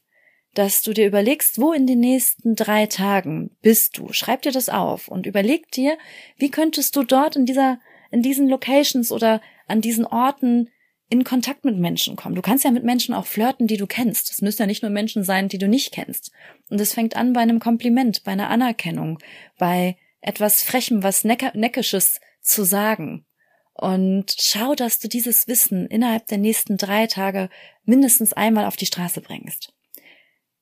Dass 0.53 0.83
du 0.83 0.93
dir 0.93 1.05
überlegst, 1.05 1.59
wo 1.59 1.73
in 1.73 1.85
den 1.85 1.99
nächsten 1.99 2.55
drei 2.55 2.85
Tagen 2.85 3.57
bist 3.61 3.97
du. 3.97 4.13
Schreib 4.13 4.43
dir 4.43 4.51
das 4.51 4.69
auf 4.69 5.07
und 5.07 5.25
überleg 5.25 5.69
dir, 5.71 5.97
wie 6.37 6.51
könntest 6.51 6.95
du 6.95 7.03
dort 7.03 7.35
in 7.35 7.45
dieser, 7.45 7.79
in 8.11 8.21
diesen 8.21 8.47
Locations 8.47 9.11
oder 9.11 9.41
an 9.67 9.81
diesen 9.81 10.05
Orten 10.05 10.69
in 11.13 11.23
Kontakt 11.23 11.63
mit 11.63 11.77
Menschen 11.77 12.15
kommen. 12.15 12.33
Du 12.33 12.41
kannst 12.41 12.63
ja 12.63 12.71
mit 12.71 12.83
Menschen 12.83 13.13
auch 13.13 13.27
flirten, 13.27 13.67
die 13.67 13.77
du 13.77 13.85
kennst. 13.85 14.31
Es 14.31 14.41
müssen 14.41 14.63
ja 14.63 14.65
nicht 14.65 14.81
nur 14.81 14.89
Menschen 14.89 15.23
sein, 15.23 15.47
die 15.47 15.59
du 15.59 15.67
nicht 15.67 15.91
kennst. 15.91 16.31
Und 16.71 16.81
es 16.81 16.95
fängt 16.95 17.15
an 17.15 17.33
bei 17.33 17.41
einem 17.41 17.59
Kompliment, 17.59 18.23
bei 18.23 18.31
einer 18.31 18.49
Anerkennung, 18.49 19.19
bei 19.59 19.95
etwas 20.21 20.63
Frechem, 20.63 21.03
was 21.03 21.23
Neckisches 21.23 22.19
zu 22.41 22.63
sagen. 22.63 23.25
Und 23.73 24.35
schau, 24.39 24.73
dass 24.73 24.97
du 24.99 25.07
dieses 25.07 25.47
Wissen 25.47 25.85
innerhalb 25.85 26.25
der 26.25 26.39
nächsten 26.39 26.77
drei 26.77 27.05
Tage 27.05 27.49
mindestens 27.85 28.33
einmal 28.33 28.65
auf 28.65 28.75
die 28.75 28.87
Straße 28.87 29.21
bringst. 29.21 29.72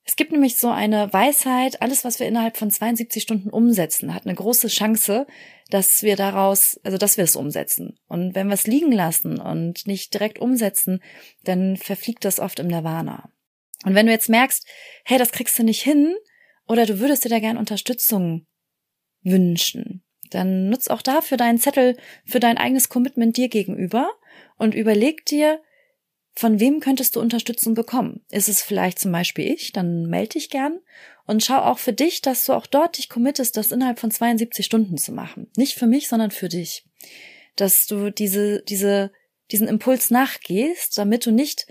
Es 0.04 0.16
gibt 0.16 0.32
nämlich 0.32 0.58
so 0.58 0.70
eine 0.70 1.14
Weisheit, 1.14 1.82
alles, 1.82 2.04
was 2.04 2.20
wir 2.20 2.28
innerhalb 2.28 2.58
von 2.58 2.72
72 2.72 3.22
Stunden 3.22 3.50
umsetzen, 3.50 4.14
hat 4.14 4.26
eine 4.26 4.36
große 4.36 4.68
Chance, 4.68 5.28
dass 5.70 6.02
wir 6.02 6.16
daraus, 6.16 6.80
also 6.84 6.98
dass 6.98 7.18
wir 7.18 7.24
es 7.24 7.36
umsetzen. 7.36 8.00
Und 8.08 8.34
wenn 8.34 8.48
wir 8.48 8.56
es 8.56 8.68
liegen 8.68 8.92
lassen 8.92 9.40
und 9.40 9.86
nicht 9.86 10.14
direkt 10.14 10.40
umsetzen, 10.40 11.02
dann 11.44 11.78
verfliegt 11.78 12.26
das 12.26 12.40
oft 12.40 12.60
im 12.60 12.68
Nirvana. 12.68 13.32
Und 13.86 13.96
wenn 13.96 14.08
du 14.08 14.12
jetzt 14.12 14.30
merkst, 14.30 14.68
hey, 15.06 15.18
das 15.18 15.32
kriegst 15.32 15.58
du 15.58 15.64
nicht 15.64 15.82
hin, 15.82 16.16
oder 16.68 16.86
du 16.86 17.00
würdest 17.00 17.26
dir 17.26 17.30
da 17.30 17.40
gern 17.40 17.58
Unterstützung 17.58 18.46
wünschen, 19.24 20.04
dann 20.30 20.70
nutz 20.70 20.88
auch 20.88 21.02
dafür 21.02 21.38
deinen 21.38 21.60
Zettel 21.60 21.98
für 22.26 22.40
dein 22.40 22.58
eigenes 22.58 22.90
Commitment 22.90 23.36
dir 23.38 23.50
gegenüber 23.50 24.10
und 24.58 24.74
überleg 24.74 25.26
dir, 25.26 25.62
von 26.34 26.60
wem 26.60 26.80
könntest 26.80 27.16
du 27.16 27.20
Unterstützung 27.20 27.74
bekommen? 27.74 28.22
Ist 28.32 28.48
es 28.48 28.62
vielleicht 28.62 29.00
zum 29.00 29.12
Beispiel 29.12 29.52
ich? 29.52 29.74
Dann 29.74 30.06
melde 30.06 30.34
dich 30.34 30.50
gern 30.50 30.80
und 31.26 31.44
schau 31.44 31.60
auch 31.60 31.78
für 31.78 31.94
dich, 31.94 32.22
dass 32.22 32.46
du 32.46 32.54
auch 32.54 32.66
dort 32.66 32.98
dich 32.98 33.10
committest, 33.10 33.58
das 33.58 33.72
innerhalb 33.72 34.00
von 34.00 34.12
72 34.12 34.66
Stunden 34.66 34.98
zu 34.98 35.12
machen. 35.12 35.50
Nicht 35.58 35.76
für 35.76 35.88
mich, 35.88 36.08
sondern 36.08 36.32
für 36.32 36.50
dich. 36.50 36.86
Dass 37.56 37.86
du 37.86 38.12
diese, 38.12 38.64
diese, 38.64 39.12
diesen 39.52 39.68
Impuls 39.68 40.10
nachgehst, 40.10 40.98
damit 40.98 41.26
du 41.26 41.32
nicht, 41.32 41.68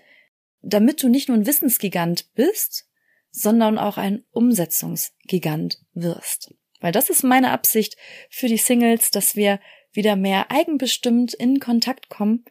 damit 0.61 1.03
du 1.03 1.09
nicht 1.09 1.29
nur 1.29 1.39
ein 1.39 1.47
Wissensgigant 1.47 2.35
bist, 2.35 2.87
sondern 3.31 3.79
auch 3.79 3.97
ein 3.97 4.25
Umsetzungsgigant 4.31 5.81
wirst. 5.95 6.55
Weil 6.81 6.93
das 6.93 7.09
ist 7.09 7.23
meine 7.23 7.53
Absicht 7.53 7.97
für 8.29 8.49
die 8.49 8.59
Singles, 8.59 9.11
dass 9.11 9.37
wir 9.37 9.59
wieder 9.93 10.17
mehr 10.17 10.51
eigenbestimmt 10.51 11.33
in 11.35 11.61
Kontakt 11.61 12.09
kommen 12.09 12.45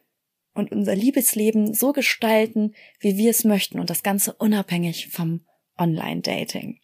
und 0.60 0.70
unser 0.70 0.94
Liebesleben 0.94 1.74
so 1.74 1.92
gestalten, 1.92 2.74
wie 3.00 3.16
wir 3.16 3.30
es 3.30 3.44
möchten 3.44 3.80
und 3.80 3.90
das 3.90 4.04
Ganze 4.04 4.34
unabhängig 4.34 5.08
vom 5.08 5.40
Online-Dating. 5.76 6.78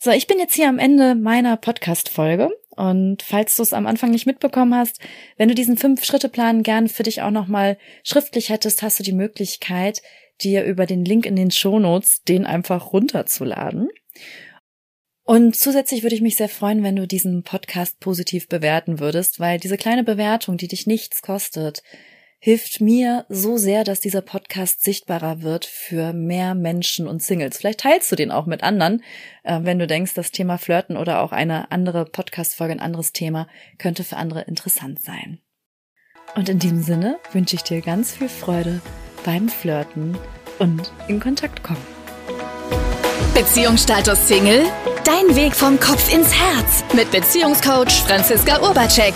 So, 0.00 0.10
ich 0.10 0.26
bin 0.26 0.40
jetzt 0.40 0.56
hier 0.56 0.68
am 0.68 0.80
Ende 0.80 1.14
meiner 1.14 1.56
Podcast-Folge 1.56 2.50
Und 2.70 3.22
falls 3.22 3.54
du 3.54 3.62
es 3.62 3.72
am 3.72 3.86
Anfang 3.86 4.10
nicht 4.10 4.26
mitbekommen 4.26 4.74
hast, 4.74 4.98
wenn 5.36 5.48
du 5.48 5.54
diesen 5.54 5.76
Fünf-Schritte-Plan 5.76 6.64
gern 6.64 6.88
für 6.88 7.04
dich 7.04 7.22
auch 7.22 7.30
nochmal 7.30 7.78
schriftlich 8.02 8.48
hättest, 8.48 8.82
hast 8.82 8.98
du 8.98 9.04
die 9.04 9.12
Möglichkeit, 9.12 10.02
dir 10.40 10.64
über 10.64 10.86
den 10.86 11.04
Link 11.04 11.24
in 11.24 11.36
den 11.36 11.52
Shownotes 11.52 12.22
den 12.24 12.46
einfach 12.46 12.92
runterzuladen. 12.92 13.90
Und 15.24 15.54
zusätzlich 15.54 16.02
würde 16.02 16.16
ich 16.16 16.20
mich 16.20 16.36
sehr 16.36 16.48
freuen, 16.48 16.82
wenn 16.82 16.96
du 16.96 17.06
diesen 17.06 17.44
Podcast 17.44 18.00
positiv 18.00 18.48
bewerten 18.48 18.98
würdest, 18.98 19.38
weil 19.38 19.60
diese 19.60 19.76
kleine 19.76 20.02
Bewertung, 20.02 20.56
die 20.56 20.68
dich 20.68 20.86
nichts 20.86 21.22
kostet, 21.22 21.82
hilft 22.44 22.80
mir 22.80 23.24
so 23.28 23.56
sehr, 23.56 23.84
dass 23.84 24.00
dieser 24.00 24.20
Podcast 24.20 24.82
sichtbarer 24.82 25.42
wird 25.42 25.64
für 25.64 26.12
mehr 26.12 26.56
Menschen 26.56 27.06
und 27.06 27.22
Singles. 27.22 27.56
Vielleicht 27.56 27.80
teilst 27.80 28.10
du 28.10 28.16
den 28.16 28.32
auch 28.32 28.46
mit 28.46 28.64
anderen, 28.64 29.04
äh, 29.44 29.60
wenn 29.62 29.78
du 29.78 29.86
denkst, 29.86 30.14
das 30.14 30.32
Thema 30.32 30.58
Flirten 30.58 30.96
oder 30.96 31.22
auch 31.22 31.30
eine 31.30 31.70
andere 31.70 32.04
Podcast-Folge, 32.04 32.72
ein 32.74 32.80
anderes 32.80 33.12
Thema 33.12 33.46
könnte 33.78 34.02
für 34.02 34.16
andere 34.16 34.40
interessant 34.42 35.00
sein. 35.00 35.38
Und 36.34 36.48
in 36.48 36.58
diesem 36.58 36.82
Sinne 36.82 37.20
wünsche 37.32 37.54
ich 37.54 37.62
dir 37.62 37.80
ganz 37.80 38.16
viel 38.16 38.28
Freude 38.28 38.80
beim 39.24 39.48
Flirten 39.48 40.18
und 40.58 40.90
in 41.06 41.20
Kontakt 41.20 41.62
kommen. 41.62 41.86
Beziehungsstatus 43.34 44.26
Single? 44.26 44.64
Dein 45.04 45.36
Weg 45.36 45.54
vom 45.54 45.78
Kopf 45.78 46.12
ins 46.12 46.34
Herz 46.34 46.82
mit 46.92 47.08
Beziehungscoach 47.12 48.02
Franziska 48.04 48.60
Urbacek. 48.60 49.14